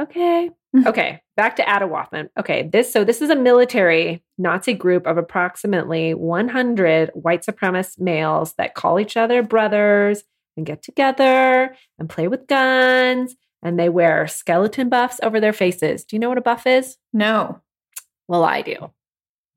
[0.00, 0.50] Okay.
[0.84, 1.22] Okay.
[1.38, 2.28] Back to Atomwaffen.
[2.38, 2.68] Okay.
[2.70, 8.74] This so this is a military Nazi group of approximately 100 white supremacist males that
[8.74, 10.22] call each other brothers
[10.54, 16.04] and get together and play with guns and they wear skeleton buffs over their faces.
[16.04, 16.96] Do you know what a buff is?
[17.12, 17.60] No.
[18.28, 18.92] Well, I do.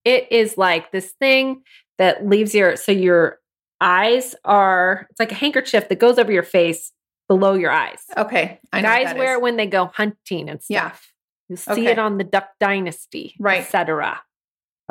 [0.03, 1.61] It is like this thing
[1.99, 3.39] that leaves your so your
[3.79, 6.91] eyes are it's like a handkerchief that goes over your face
[7.27, 7.99] below your eyes.
[8.17, 8.59] Okay.
[8.73, 9.37] I know Guys wear is.
[9.37, 10.67] it when they go hunting and stuff.
[10.69, 10.91] Yeah.
[11.49, 11.91] You see Okay.
[11.91, 13.61] it on the Duck Dynasty, Right.
[13.61, 14.21] etc.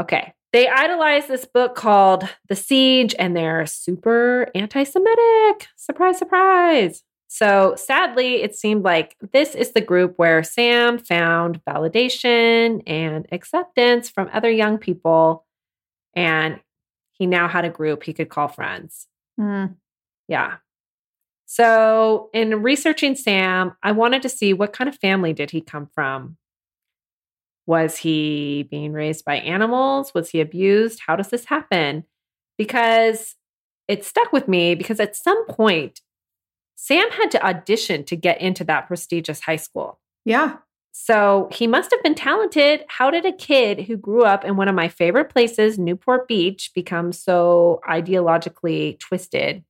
[0.00, 0.32] Okay.
[0.52, 5.66] They idolize this book called The Siege and they're super anti Semitic.
[5.76, 7.02] Surprise, surprise.
[7.28, 14.08] So sadly, it seemed like this is the group where Sam found validation and acceptance
[14.08, 15.44] from other young people.
[16.14, 16.58] And
[17.12, 19.06] he now had a group he could call friends.
[19.38, 19.76] Mm.
[20.26, 20.56] Yeah.
[21.44, 25.86] So, in researching Sam, I wanted to see what kind of family did he come
[25.86, 26.36] from?
[27.66, 30.12] Was he being raised by animals?
[30.14, 31.00] Was he abused?
[31.06, 32.04] How does this happen?
[32.56, 33.36] Because
[33.86, 36.00] it stuck with me because at some point
[36.80, 39.98] Sam had to audition to get into that prestigious high school.
[40.24, 40.58] Yeah.
[40.92, 42.84] So he must have been talented.
[42.86, 46.70] How did a kid who grew up in one of my favorite places, Newport Beach,
[46.76, 49.64] become so ideologically twisted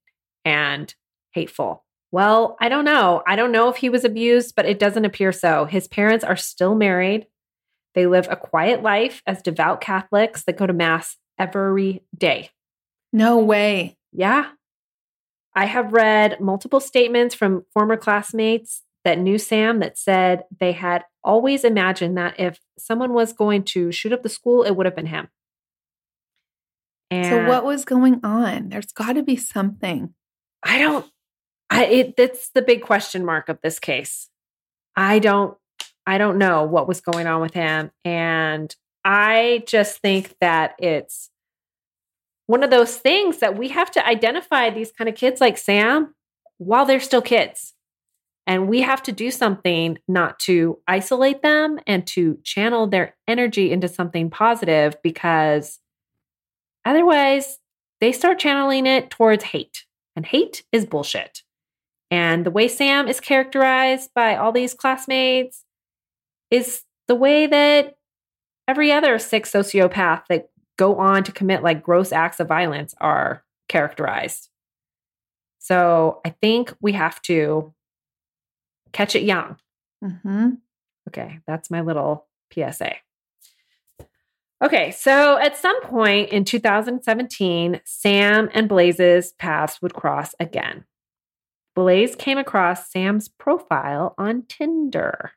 [0.44, 0.94] and
[1.32, 1.82] hateful?
[2.12, 3.22] Well, I don't know.
[3.26, 5.64] I don't know if he was abused, but it doesn't appear so.
[5.64, 7.26] His parents are still married.
[7.94, 12.50] They live a quiet life as devout Catholics that go to Mass every day.
[13.14, 13.96] No way.
[14.12, 14.50] Yeah.
[15.54, 21.04] I have read multiple statements from former classmates that knew Sam that said they had
[21.24, 24.96] always imagined that if someone was going to shoot up the school, it would have
[24.96, 25.28] been him.
[27.10, 28.68] And So what was going on?
[28.68, 30.14] There's got to be something.
[30.62, 31.06] I don't
[31.70, 34.28] I it that's the big question mark of this case.
[34.96, 35.56] I don't
[36.06, 41.30] I don't know what was going on with him and I just think that it's
[42.48, 46.14] one of those things that we have to identify these kind of kids like Sam
[46.56, 47.74] while they're still kids.
[48.46, 53.70] And we have to do something not to isolate them and to channel their energy
[53.70, 55.78] into something positive because
[56.86, 57.58] otherwise
[58.00, 59.84] they start channeling it towards hate.
[60.16, 61.42] And hate is bullshit.
[62.10, 65.66] And the way Sam is characterized by all these classmates
[66.50, 67.98] is the way that
[68.66, 73.44] every other sick sociopath that go on to commit like gross acts of violence are
[73.68, 74.48] characterized.
[75.58, 77.74] So I think we have to
[78.92, 79.56] catch it young.
[80.02, 80.50] Mm-hmm.
[81.08, 82.94] Okay, that's my little PSA.
[84.64, 90.84] Okay, so at some point in 2017, Sam and Blaze's paths would cross again.
[91.76, 95.32] Blaze came across Sam's profile on Tinder.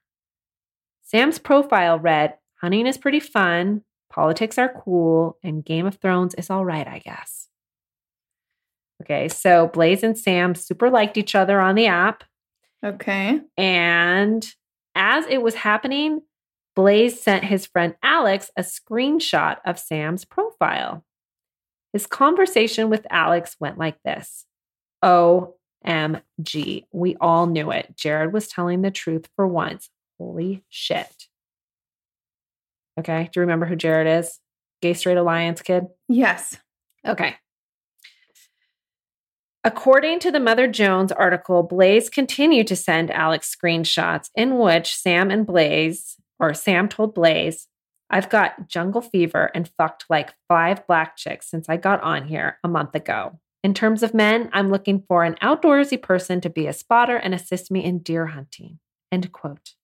[1.03, 6.49] Sam's profile read, Hunting is pretty fun, politics are cool, and Game of Thrones is
[6.49, 7.47] all right, I guess.
[9.01, 12.23] Okay, so Blaze and Sam super liked each other on the app.
[12.85, 13.41] Okay.
[13.57, 14.47] And
[14.93, 16.21] as it was happening,
[16.75, 21.03] Blaze sent his friend Alex a screenshot of Sam's profile.
[21.93, 24.45] His conversation with Alex went like this
[25.03, 26.85] OMG.
[26.91, 27.95] We all knew it.
[27.97, 29.89] Jared was telling the truth for once.
[30.19, 31.20] Holy shit.
[32.99, 33.29] Okay.
[33.31, 34.39] Do you remember who Jared is?
[34.81, 35.85] Gay Straight Alliance kid?
[36.07, 36.57] Yes.
[37.07, 37.35] Okay.
[39.63, 45.29] According to the Mother Jones article, Blaze continued to send Alex screenshots in which Sam
[45.29, 47.67] and Blaze, or Sam told Blaze,
[48.09, 52.57] I've got jungle fever and fucked like five black chicks since I got on here
[52.63, 53.39] a month ago.
[53.63, 57.35] In terms of men, I'm looking for an outdoorsy person to be a spotter and
[57.35, 58.79] assist me in deer hunting.
[59.11, 59.75] End quote.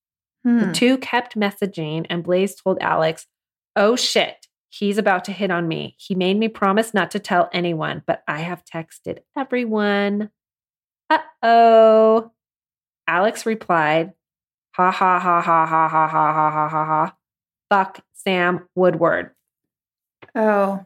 [0.48, 0.60] Hmm.
[0.60, 3.28] The two kept messaging, and Blaze told Alex,
[3.76, 5.98] Oh shit, he's about to hit on me.
[6.00, 10.30] He made me promise not to tell anyone, but I have texted everyone.
[11.10, 12.32] Uh oh.
[13.08, 14.14] Alex replied,
[14.76, 17.16] Ha ha ha ha ha ha ha ha ha ha ha.
[17.70, 19.32] Fuck Sam Woodward.
[20.34, 20.86] Oh.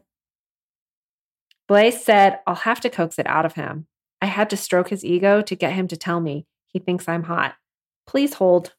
[1.68, 3.86] Blaze said, I'll have to coax it out of him.
[4.20, 7.22] I had to stroke his ego to get him to tell me he thinks I'm
[7.22, 7.54] hot.
[8.08, 8.74] Please hold.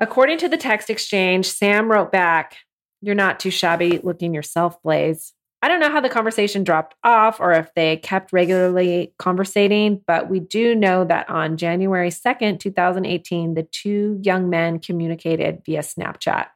[0.00, 2.56] According to the text exchange, Sam wrote back,
[3.00, 5.32] You're not too shabby looking yourself, Blaze.
[5.60, 10.30] I don't know how the conversation dropped off or if they kept regularly conversating, but
[10.30, 16.46] we do know that on January 2nd, 2018, the two young men communicated via Snapchat.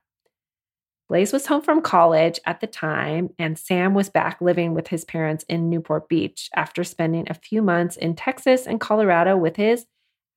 [1.09, 5.05] Blaze was home from college at the time, and Sam was back living with his
[5.05, 9.85] parents in Newport Beach after spending a few months in Texas and Colorado with his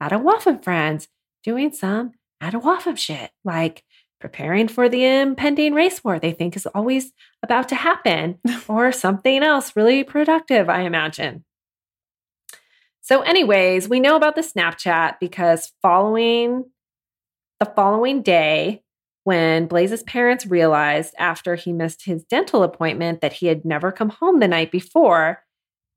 [0.02, 1.08] Atomwaffen friends
[1.44, 2.13] doing some
[2.51, 3.84] Atomwaffen shit, like
[4.19, 7.12] preparing for the impending race war they think is always
[7.43, 11.43] about to happen, or something else really productive, I imagine.
[13.01, 16.65] So, anyways, we know about the Snapchat because following
[17.60, 18.81] the following day,
[19.23, 24.10] when Blaze's parents realized after he missed his dental appointment that he had never come
[24.10, 25.44] home the night before,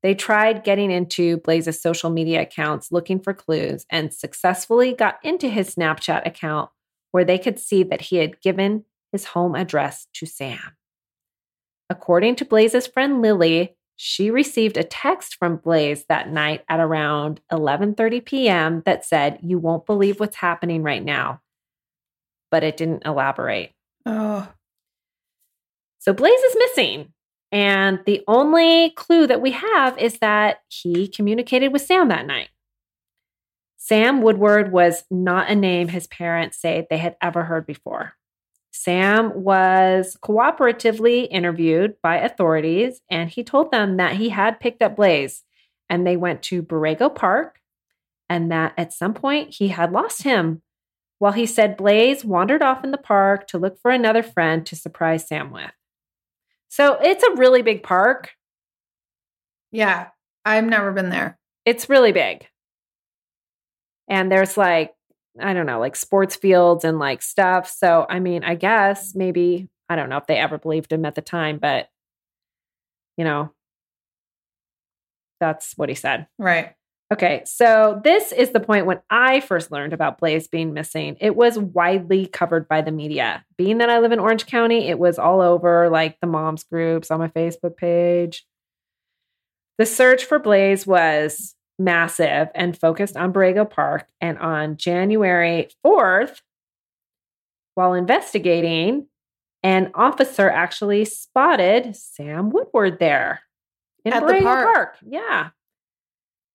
[0.01, 5.49] they tried getting into Blaze's social media accounts looking for clues and successfully got into
[5.49, 6.69] his Snapchat account
[7.11, 10.77] where they could see that he had given his home address to Sam.
[11.89, 17.41] According to Blaze's friend Lily, she received a text from Blaze that night at around
[17.51, 18.81] 11:30 p.m.
[18.85, 21.41] that said, "You won't believe what's happening right now."
[22.51, 23.73] But it didn't elaborate.
[24.05, 24.47] Oh.
[25.97, 27.13] So Blaze is missing.
[27.51, 32.49] And the only clue that we have is that he communicated with Sam that night.
[33.77, 38.13] Sam Woodward was not a name his parents say they had ever heard before.
[38.71, 44.95] Sam was cooperatively interviewed by authorities and he told them that he had picked up
[44.95, 45.43] Blaze
[45.89, 47.59] and they went to Borrego Park
[48.29, 50.61] and that at some point he had lost him.
[51.17, 54.75] While he said Blaze wandered off in the park to look for another friend to
[54.75, 55.71] surprise Sam with.
[56.69, 58.31] So it's a really big park.
[59.71, 60.09] Yeah,
[60.45, 61.37] I've never been there.
[61.65, 62.47] It's really big.
[64.07, 64.93] And there's like,
[65.39, 67.69] I don't know, like sports fields and like stuff.
[67.69, 71.15] So, I mean, I guess maybe, I don't know if they ever believed him at
[71.15, 71.89] the time, but,
[73.17, 73.51] you know,
[75.39, 76.27] that's what he said.
[76.37, 76.73] Right.
[77.11, 81.17] Okay, so this is the point when I first learned about Blaze being missing.
[81.19, 83.43] It was widely covered by the media.
[83.57, 87.09] Being that I live in Orange County, it was all over like the moms groups
[87.09, 88.45] on my Facebook page.
[89.79, 94.07] The search for Blaze was massive and focused on Borrego Park.
[94.21, 96.41] And on January 4th,
[97.73, 99.07] while investigating,
[99.63, 103.41] an officer actually spotted Sam Woodward there
[104.05, 104.73] in At the Borrego park.
[104.75, 104.97] Park.
[105.01, 105.49] Yeah.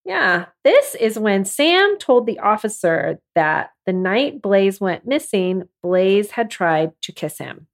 [0.04, 6.32] Yeah, this is when Sam told the officer that the night Blaze went missing, Blaze
[6.32, 7.68] had tried to kiss him.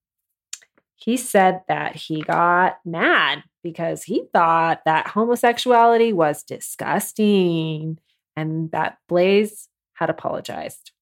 [0.94, 7.98] He said that he got mad because he thought that homosexuality was disgusting
[8.36, 10.92] and that Blaze had apologized.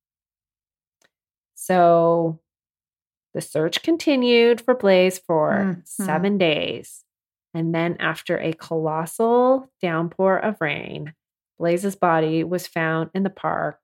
[1.54, 2.40] So
[3.34, 5.86] the search continued for Blaze for Mhm.
[5.86, 7.04] seven days.
[7.54, 11.14] And then, after a colossal downpour of rain,
[11.58, 13.80] Blaze's body was found in the park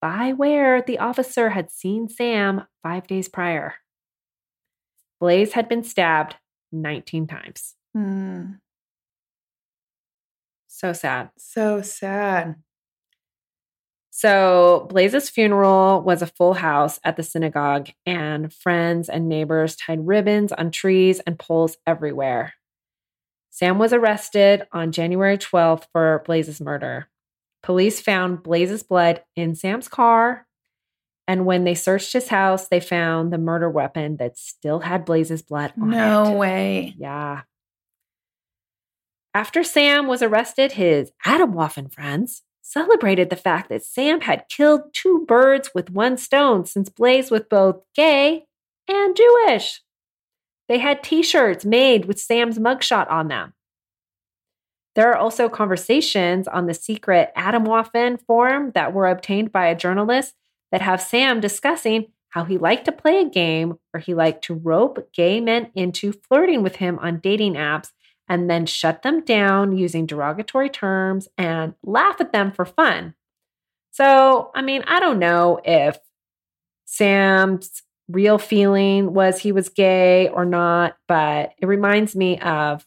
[0.00, 3.76] by where the officer had seen Sam five days prior.
[5.20, 6.36] Blaze had been stabbed
[6.72, 7.74] 19 times.
[7.94, 8.52] Hmm.
[10.68, 11.30] So sad.
[11.38, 12.56] So sad.
[14.18, 20.06] So, Blaze's funeral was a full house at the synagogue, and friends and neighbors tied
[20.06, 22.54] ribbons on trees and poles everywhere.
[23.50, 27.08] Sam was arrested on January 12th for Blaze's murder.
[27.62, 30.46] Police found Blaze's blood in Sam's car,
[31.28, 35.42] and when they searched his house, they found the murder weapon that still had Blaze's
[35.42, 36.30] blood on No it.
[36.30, 36.94] No way.
[36.96, 37.42] Yeah.
[39.34, 45.24] After Sam was arrested, his Atomwaffen friends celebrated the fact that Sam had killed two
[45.26, 48.46] birds with one stone since Blaze was both gay
[48.88, 49.82] and Jewish.
[50.68, 53.54] They had t shirts made with Sam's mugshot on them.
[54.96, 60.34] There are also conversations on the secret Atomwaffen forum that were obtained by a journalist
[60.72, 64.54] that have Sam discussing how he liked to play a game where he liked to
[64.54, 67.92] rope gay men into flirting with him on dating apps
[68.28, 73.14] and then shut them down using derogatory terms and laugh at them for fun.
[73.92, 75.98] So, I mean, I don't know if
[76.84, 82.86] Sam's real feeling was he was gay or not, but it reminds me of,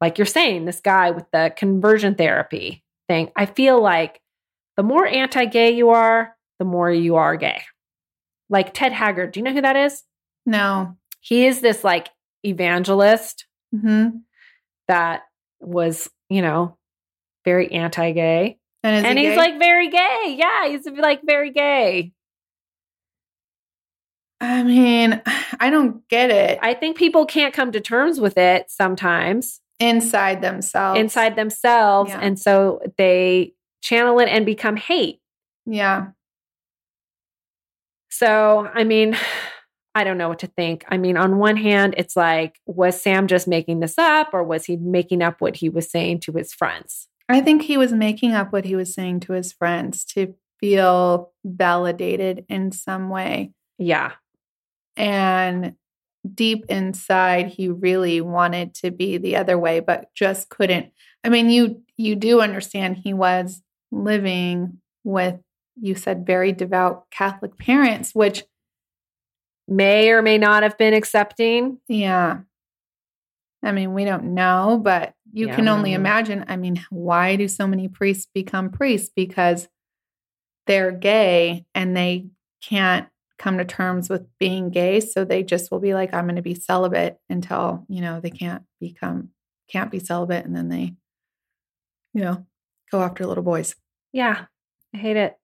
[0.00, 3.30] like you're saying, this guy with the conversion therapy thing.
[3.36, 4.20] I feel like
[4.76, 7.62] the more anti gay you are, the more you are gay.
[8.48, 10.02] Like Ted Haggard, do you know who that is?
[10.46, 10.96] No.
[11.20, 12.08] He is this like
[12.44, 13.46] evangelist
[13.78, 14.08] hmm
[14.90, 15.22] that
[15.60, 16.76] was, you know,
[17.44, 18.58] very anti gay.
[18.82, 19.36] And, is And he he's gay?
[19.36, 20.34] like very gay.
[20.38, 22.12] Yeah, he's like very gay.
[24.40, 25.20] I mean,
[25.60, 26.58] I don't get it.
[26.62, 30.98] I think people can't come to terms with it sometimes Inside themselves.
[30.98, 32.10] inside themselves.
[32.10, 32.20] Yeah.
[32.20, 35.20] And so they channel it and become hate.
[35.66, 36.08] Yeah.
[38.10, 39.16] So, I mean,
[39.94, 40.84] I don't know what to think.
[40.88, 44.64] I mean, on one hand, it's like, was Sam just making this up or was
[44.64, 47.08] he making up what he was saying to his friends?
[47.28, 51.32] I think he was making up what he was saying to his friends to feel
[51.44, 53.52] validated in some way.
[53.78, 54.12] Yeah.
[54.96, 55.74] And
[56.34, 60.92] deep inside he really wanted to be the other way but just couldn't.
[61.24, 65.36] I mean, you you do understand he was living with
[65.80, 68.44] you said very devout Catholic parents which
[69.70, 71.78] May or may not have been accepting.
[71.88, 72.40] yeah.
[73.62, 76.46] I mean, we don't know, but you Yeah, can only imagine.
[76.48, 79.10] I mean, why do so many priests become priests?
[79.14, 79.68] Because
[80.66, 82.28] they're gay and they
[82.62, 83.06] can't
[83.38, 85.00] come to terms with being gay.
[85.00, 88.30] So they just will be like, I'm going to be celibate until, you know, they
[88.30, 89.28] can't become,
[89.68, 90.46] can't be celibate.
[90.46, 90.94] And then they,
[92.14, 92.46] you know,
[92.90, 93.74] go after little boys.
[94.12, 94.46] Yeah,
[94.94, 95.36] I hate it.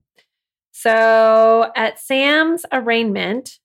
[0.72, 3.58] So at Sam's arraignment,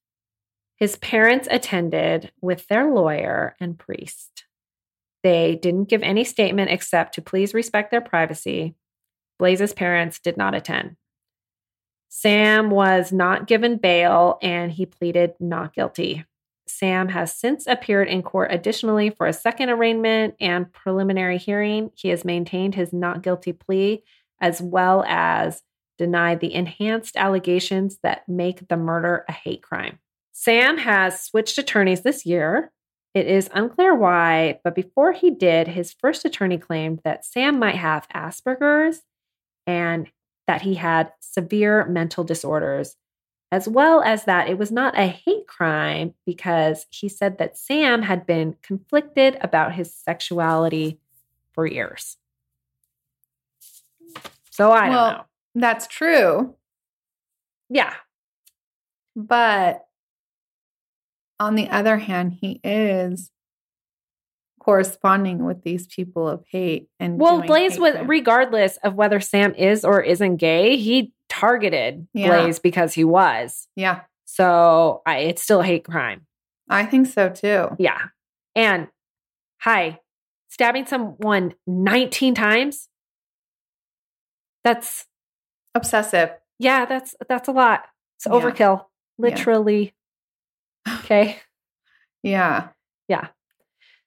[0.81, 4.45] his parents attended with their lawyer and priest.
[5.21, 8.73] They didn't give any statement except to please respect their privacy.
[9.37, 10.95] Blaze's parents did not attend.
[12.09, 16.25] Sam was not given bail and he pleaded not guilty.
[16.67, 21.91] Sam has since appeared in court additionally for a second arraignment and preliminary hearing.
[21.93, 24.01] He has maintained his not guilty plea
[24.39, 25.61] as well as
[25.99, 29.99] denied the enhanced allegations that make the murder a hate crime.
[30.41, 32.71] Sam has switched attorneys this year.
[33.13, 37.75] It is unclear why, but before he did, his first attorney claimed that Sam might
[37.75, 39.01] have Asperger's
[39.67, 40.11] and
[40.47, 42.95] that he had severe mental disorders,
[43.51, 48.01] as well as that it was not a hate crime because he said that Sam
[48.01, 50.99] had been conflicted about his sexuality
[51.53, 52.17] for years.
[54.49, 55.23] So I don't Well- know.
[55.53, 56.55] That's true.
[57.69, 57.93] Yeah.
[59.15, 59.85] But
[61.41, 63.31] on the other hand, he is
[64.59, 68.07] corresponding with these people of hate and Well, Blaze was crimes.
[68.09, 72.27] regardless of whether Sam is or isn't gay, he targeted Yeah.
[72.27, 73.67] Blaze because he was.
[73.75, 76.27] yeah, So I, it's still a hate crime.
[76.69, 77.69] I think so too.
[77.79, 77.99] Yeah.
[78.55, 78.87] And
[79.61, 79.99] hi,
[80.49, 82.87] stabbing someone 19 times.
[84.63, 85.07] That's
[85.73, 86.29] Obsessive.
[86.59, 87.85] yeah, that's that's a lot.
[88.17, 88.31] It's Yeah.
[88.33, 88.85] overkill.
[89.17, 89.93] Literally.
[91.11, 91.37] Okay.
[92.23, 92.69] Yeah.
[93.07, 93.27] Yeah.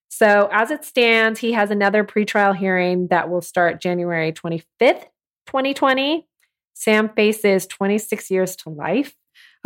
[0.09, 5.05] So, as it stands, he has another pretrial hearing that will start January 25th,
[5.47, 6.27] 2020.
[6.73, 9.15] Sam faces 26 years to life.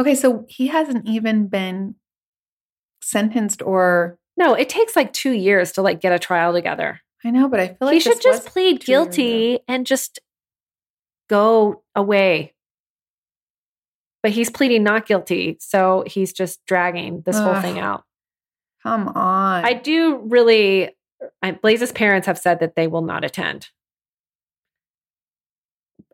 [0.01, 1.95] Okay, so he hasn't even been
[3.03, 7.01] sentenced or No, it takes like two years to like get a trial together.
[7.25, 9.13] I know, but I feel like he should just plead two years ago.
[9.13, 10.19] guilty and just
[11.29, 12.55] go away.
[14.23, 15.57] But he's pleading not guilty.
[15.61, 18.05] So he's just dragging this whole thing out.
[18.83, 19.65] Come on.
[19.65, 20.97] I do really,
[21.43, 23.69] I, Blaze's parents have said that they will not attend.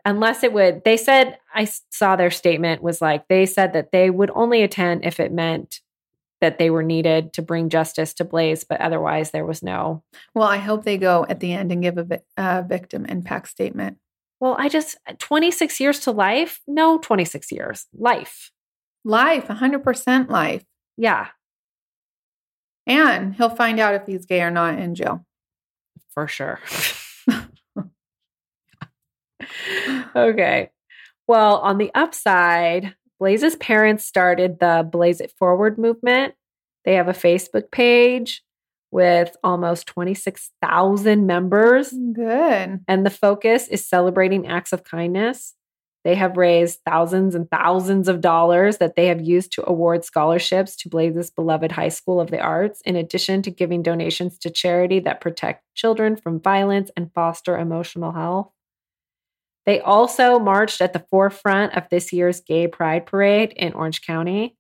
[0.05, 4.11] Unless it would, they said, I saw their statement was like, they said that they
[4.11, 5.81] would only attend if it meant
[6.43, 10.03] that they were needed to bring justice to Blaze, but otherwise there was no.
[10.35, 13.49] well, I hope they go at the end and give a vi- uh, victim impact
[13.49, 13.97] statement.
[14.41, 16.61] Well, I just, uh, 26 years to life?
[16.67, 17.87] No, 26 years.
[17.95, 18.51] Life.
[19.05, 20.65] Life, 100% life.
[20.97, 21.29] Yeah,
[22.87, 25.25] And he'll find out if he's gay or not in jail.
[26.13, 26.61] for sure.
[30.17, 30.71] okay.
[31.27, 36.35] Well, on the upside, Blaze's parents started the Blaze It Forward movement.
[36.85, 38.43] They have a Facebook page
[38.95, 42.81] with almost 26,000 members, Good.
[42.87, 45.55] and the focus is celebrating acts of kindness.
[46.05, 50.77] They have raised thousands and thousands of dollars that they have used to award scholarships
[50.77, 55.01] to Blaze's beloved High School of the Arts, in addition to giving donations to charity
[55.01, 58.53] that protect children from violence and foster emotional health.
[59.67, 64.57] They also marched at the forefront of this year's Gay Pride Parade in Orange County.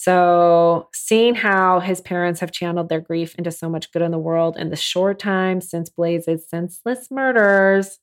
[0.00, 4.18] So, seeing how his parents have channeled their grief into so much good in the
[4.18, 7.98] world in the short time since Blaze's senseless murders,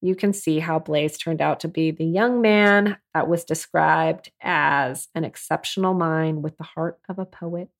[0.00, 4.32] you can see how Blaze turned out to be the young man that was described
[4.42, 7.70] as an exceptional mind with the heart of a poet.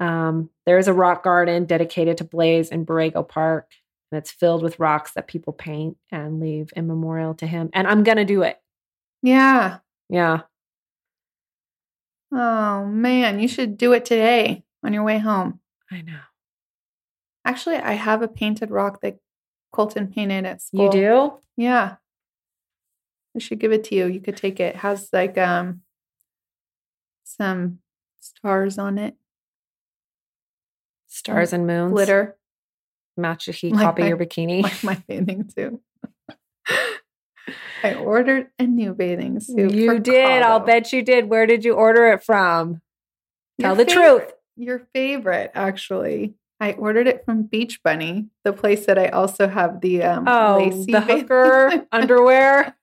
[0.00, 3.70] Um, there is a rock garden dedicated to Blaze in Borrego Park,
[4.10, 7.70] and it's filled with rocks that people paint and leave in memorial to him.
[7.74, 8.60] And I'm going to do it.
[9.22, 9.78] Yeah.
[10.08, 10.40] Yeah.
[12.32, 13.40] Oh, man.
[13.40, 15.60] You should do it today on your way home.
[15.90, 16.18] I know.
[17.44, 19.18] Actually, I have a painted rock that
[19.72, 20.84] Colton painted at school.
[20.86, 21.32] You do?
[21.56, 21.96] Yeah.
[23.34, 24.06] I should give it to you.
[24.06, 24.74] You could take it.
[24.74, 25.82] it has like um
[27.24, 27.78] some
[28.20, 29.14] stars on it.
[31.06, 31.92] Stars and moons.
[31.92, 32.36] Glitter.
[33.16, 34.62] match he Like copy my- your bikini?
[34.64, 35.80] like my bathing suit.
[37.82, 39.72] I ordered a new bathing suit.
[39.72, 40.42] you did.
[40.42, 41.28] I'll bet you did.
[41.28, 42.80] Where did you order it from?
[43.58, 44.32] Your Tell the favorite- truth.
[44.56, 46.34] Your favorite, actually.
[46.60, 50.58] I ordered it from Beach Bunny, the place that I also have the um Oh,
[50.58, 52.74] lacy the hooker underwear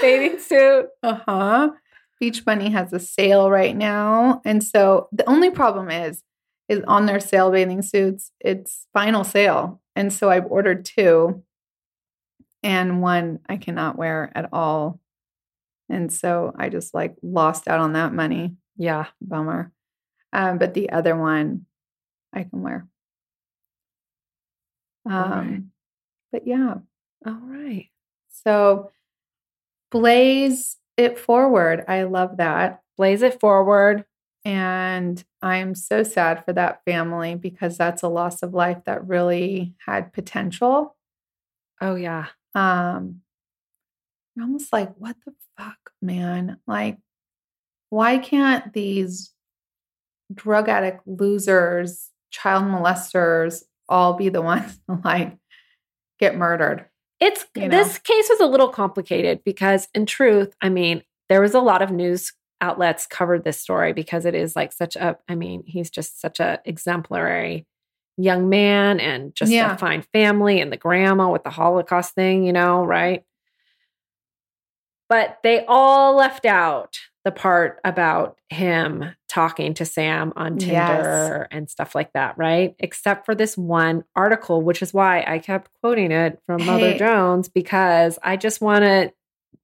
[0.00, 0.88] bathing suit.
[1.04, 1.70] Uh-huh.
[2.18, 4.40] Beach Bunny has a sale right now.
[4.44, 6.24] And so the only problem is
[6.68, 9.80] is on their sale bathing suits, it's final sale.
[9.94, 11.44] And so I've ordered two
[12.66, 14.98] and one I cannot wear at all.
[15.88, 18.56] And so I just like lost out on that money.
[18.76, 19.06] Yeah.
[19.22, 19.70] Bummer.
[20.32, 21.66] Um, but the other one
[22.32, 22.88] I can wear.
[25.08, 25.62] Um, right.
[26.32, 26.74] but yeah.
[27.24, 27.86] All right.
[28.44, 28.90] So
[29.92, 31.84] blaze it forward.
[31.86, 32.82] I love that.
[32.96, 34.04] Blaze it forward.
[34.44, 39.74] And I'm so sad for that family because that's a loss of life that really
[39.86, 40.96] had potential.
[41.80, 42.26] Oh, yeah.
[42.56, 43.20] Um,
[44.36, 46.58] I'm almost like, what the fuck, man?
[46.66, 46.98] Like,
[47.90, 49.32] why can't these
[50.32, 55.36] drug addict losers, child molesters, all be the ones to like
[56.18, 56.86] get murdered?
[57.20, 57.76] It's You know?
[57.76, 61.82] this case was a little complicated because, in truth, I mean, there was a lot
[61.82, 62.32] of news
[62.62, 65.18] outlets covered this story because it is like such a.
[65.28, 67.66] I mean, he's just such a exemplary
[68.16, 69.74] young man and just Yeah.
[69.74, 73.24] a fine family and the grandma with the Holocaust thing, you know, right?
[75.08, 81.48] But they all left out the part about him talking to Sam on Tinder Yes.
[81.50, 82.74] and stuff like that, right?
[82.78, 86.98] Except for this one article, which is why I kept quoting it from Mother Hey.
[86.98, 89.12] Jones because I just want to.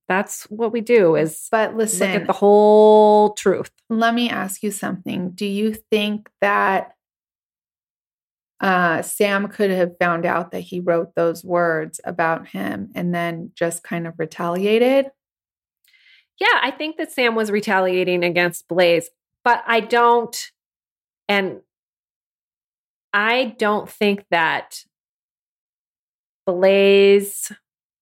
[0.09, 3.71] That's what we do is But listen look at the whole truth.
[3.89, 5.31] let me ask you something.
[5.31, 6.95] Do you think that
[8.63, 13.51] uh, Sam could have found out that he wrote those words about him and then
[13.55, 15.07] just kind of retaliated?
[16.39, 19.11] Yeah, I think that Sam was retaliating against Blaze,
[19.45, 20.51] but I don't,
[21.29, 21.61] and
[23.13, 24.85] I don't think that
[26.47, 27.51] Blaze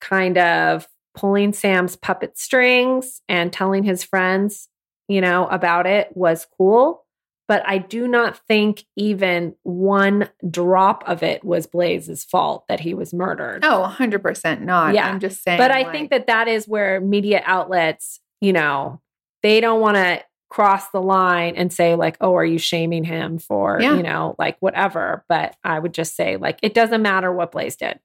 [0.00, 4.68] kind of pulling Sam's puppet strings and telling his friends,
[5.08, 7.04] you know, about it was cool.
[7.50, 12.94] But I do not think even one drop of it was Blaze's fault that he
[12.94, 13.64] was murdered.
[13.64, 14.94] Oh, 100% not.
[14.94, 15.58] Yeah, I'm just saying.
[15.58, 19.00] But I like- think that that is where media outlets, you know,
[19.42, 23.38] they don't want to cross the line and say like, "Oh, are you shaming him
[23.40, 23.96] for, Yeah.
[23.96, 27.74] you know, like whatever." But I would just say like it doesn't matter what Blaze
[27.74, 27.98] did.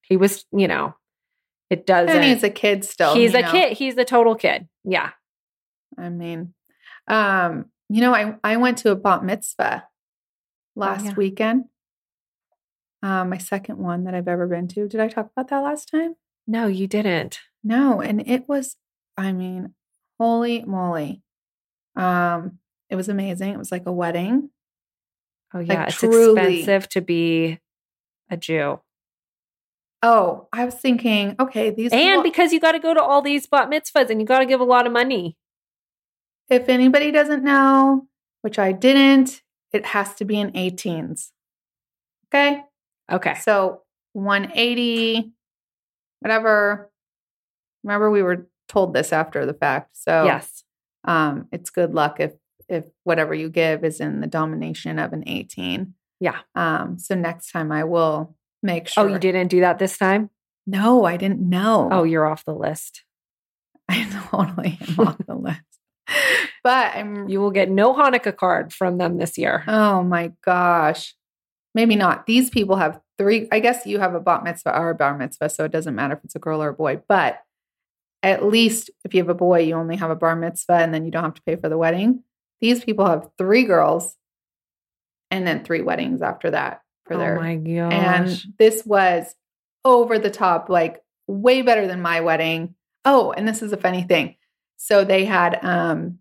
[0.00, 0.94] He was, you know,
[1.68, 2.14] it doesn't.
[2.16, 3.14] and he's a kid still.
[3.14, 3.50] he's a know?
[3.50, 3.72] kid.
[3.76, 4.66] He's a total kid.
[4.82, 5.10] Yeah.
[5.98, 6.54] I mean,
[7.06, 9.84] um, you know, I, I went to a bat mitzvah
[10.74, 11.14] last yeah.
[11.14, 11.64] weekend.
[13.02, 14.88] Um, my second one that I've ever been to.
[14.88, 16.16] Did I talk about that last time?
[16.46, 17.40] No, you didn't.
[17.62, 18.76] No, and it was,
[19.16, 19.74] I mean,
[20.18, 21.22] holy moly.
[21.94, 22.58] Um,
[22.90, 23.52] it was amazing.
[23.52, 24.50] It was like a wedding.
[25.54, 26.58] Oh yeah, Like, it's truly.
[26.60, 27.60] expensive to be
[28.30, 28.80] a Jew.
[30.02, 33.22] Oh, I was thinking, okay, these And people- because you got to go to all
[33.22, 35.36] these bat mitzvahs and you got to give a lot of money.
[36.48, 38.06] If anybody doesn't know,
[38.42, 39.42] which I didn't,
[39.72, 41.30] it has to be in 18s.
[42.28, 42.62] Okay.
[43.10, 43.34] Okay.
[43.34, 43.82] So
[44.12, 45.32] 180,
[46.20, 46.90] whatever.
[47.84, 49.96] Remember, we were told this after the fact.
[49.96, 50.64] So Yes.
[51.04, 52.32] um, it's good luck if
[52.68, 55.94] if whatever you give is in the domination of an 18.
[56.18, 56.38] Yeah.
[56.56, 59.04] Um, so next time I will make sure.
[59.04, 60.30] Oh, you didn't do that this time?
[60.66, 61.88] No, I didn't know.
[61.92, 63.04] Oh, you're off the list.
[63.88, 65.60] I totally am off the list.
[66.64, 69.62] But I'm You will get no Hanukkah card from them this year.
[69.68, 71.14] Oh my gosh.
[71.76, 71.98] Maybe mm.
[71.98, 72.26] not.
[72.26, 73.46] These people have three.
[73.52, 76.14] I guess you have a bat mitzvah or a bar mitzvah, so it doesn't matter
[76.14, 77.00] if it's a girl or a boy.
[77.08, 77.40] But
[78.22, 81.04] at least if you have a boy, you only have a bar mitzvah and then
[81.04, 82.24] you don't have to pay for the wedding.
[82.60, 84.16] These people have three girls
[85.30, 87.36] and then three weddings after that for oh their.
[87.36, 89.34] my and this was
[89.84, 92.74] over the top, like way better than my wedding.
[93.04, 94.36] Oh, and this is a funny thing.
[94.76, 96.18] So they had um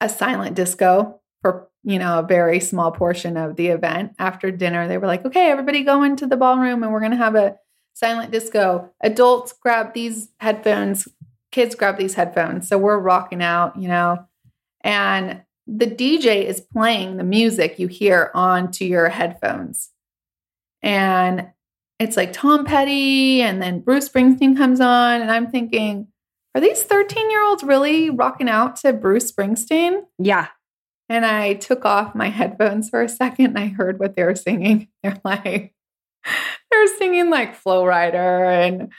[0.00, 4.12] a silent disco for you know a very small portion of the event.
[4.18, 7.34] After dinner, they were like, "Okay, everybody go into the ballroom, and we're gonna have
[7.34, 7.56] a
[7.94, 8.90] silent disco.
[9.00, 11.08] Adults grab these headphones,
[11.50, 14.26] kids grab these headphones." So we're rocking out, you know,
[14.82, 19.90] and the DJ is playing the music you hear onto your headphones,
[20.82, 21.50] and
[21.98, 26.08] it's like Tom Petty, and then Bruce Springsteen comes on, and I'm thinking.
[26.54, 30.02] Are these 13 year olds really rocking out to Bruce Springsteen?
[30.18, 30.48] Yeah.
[31.08, 34.34] And I took off my headphones for a second and I heard what they were
[34.34, 34.88] singing.
[35.02, 35.74] They're like,
[36.70, 38.92] They're singing like Flo Rida and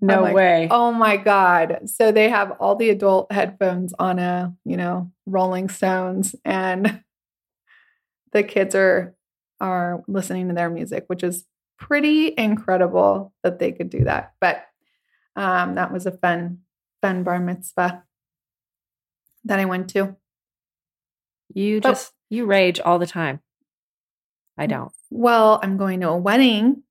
[0.00, 0.68] No like, way.
[0.70, 1.80] Oh my God.
[1.86, 7.02] So they have all the adult headphones on a, you know, Rolling Stones and
[8.32, 9.14] the kids are
[9.60, 11.44] are listening to their music, which is
[11.78, 14.32] pretty incredible that they could do that.
[14.40, 14.64] But
[15.36, 16.58] um that was a fun,
[17.02, 18.04] fun bar mitzvah
[19.44, 20.16] that I went to.
[21.54, 23.40] You But- just you rage all the time.
[24.56, 24.92] I don't.
[25.10, 26.82] Well, I'm going to a wedding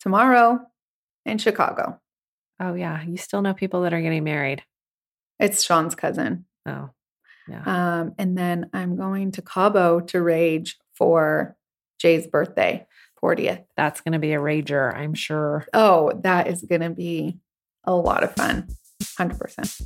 [0.00, 0.60] tomorrow
[1.24, 2.00] in Chicago.
[2.60, 4.62] Oh yeah, you still know people that are getting married.
[5.38, 6.44] It's Sean's cousin.
[6.66, 6.90] Oh,
[7.48, 7.62] yeah.
[8.00, 11.56] Um, and then I'm going to Cabo to rage for
[11.98, 12.86] Jay's birthday,
[13.20, 13.64] 40th.
[13.76, 15.66] That's going to be a rager, I'm sure.
[15.74, 17.38] Oh, that is going to be
[17.84, 18.68] a lot of fun.
[19.02, 19.82] 100%.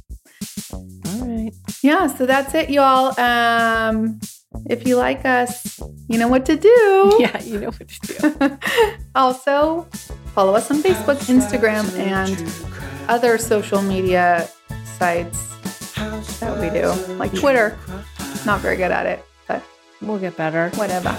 [0.72, 1.52] All right.
[1.82, 3.18] Yeah, so that's it, y'all.
[3.18, 4.20] Um,
[4.68, 7.16] if you like us, you know what to do.
[7.18, 8.58] Yeah, you know what to do.
[9.14, 9.82] also,
[10.34, 12.36] follow us on Facebook, Instagram, and
[13.08, 14.48] other social media
[14.98, 15.54] sites
[16.40, 17.78] that we do, like Twitter.
[18.44, 19.62] Not very good at it, but
[20.02, 20.70] We'll get better.
[20.76, 21.10] whatever.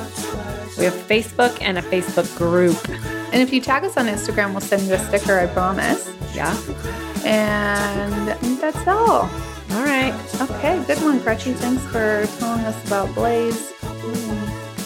[0.77, 2.77] We have Facebook and a Facebook group.
[3.33, 6.07] And if you tag us on Instagram, we'll send you a sticker, I promise.
[6.37, 6.55] Yeah.
[7.25, 9.27] And I think that's all.
[9.71, 10.13] All right.
[10.39, 11.53] Okay, good one, Crutchy.
[11.55, 13.73] Thanks for telling us about Blaze.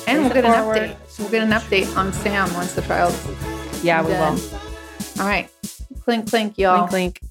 [0.08, 0.96] And we'll get an update.
[1.20, 3.20] We'll get an update on Sam once the trial's
[3.84, 4.36] Yeah, we done.
[4.36, 4.60] will.
[5.20, 5.50] All right.
[6.06, 6.80] Clink, clink, y'all.
[6.90, 7.31] Link, link.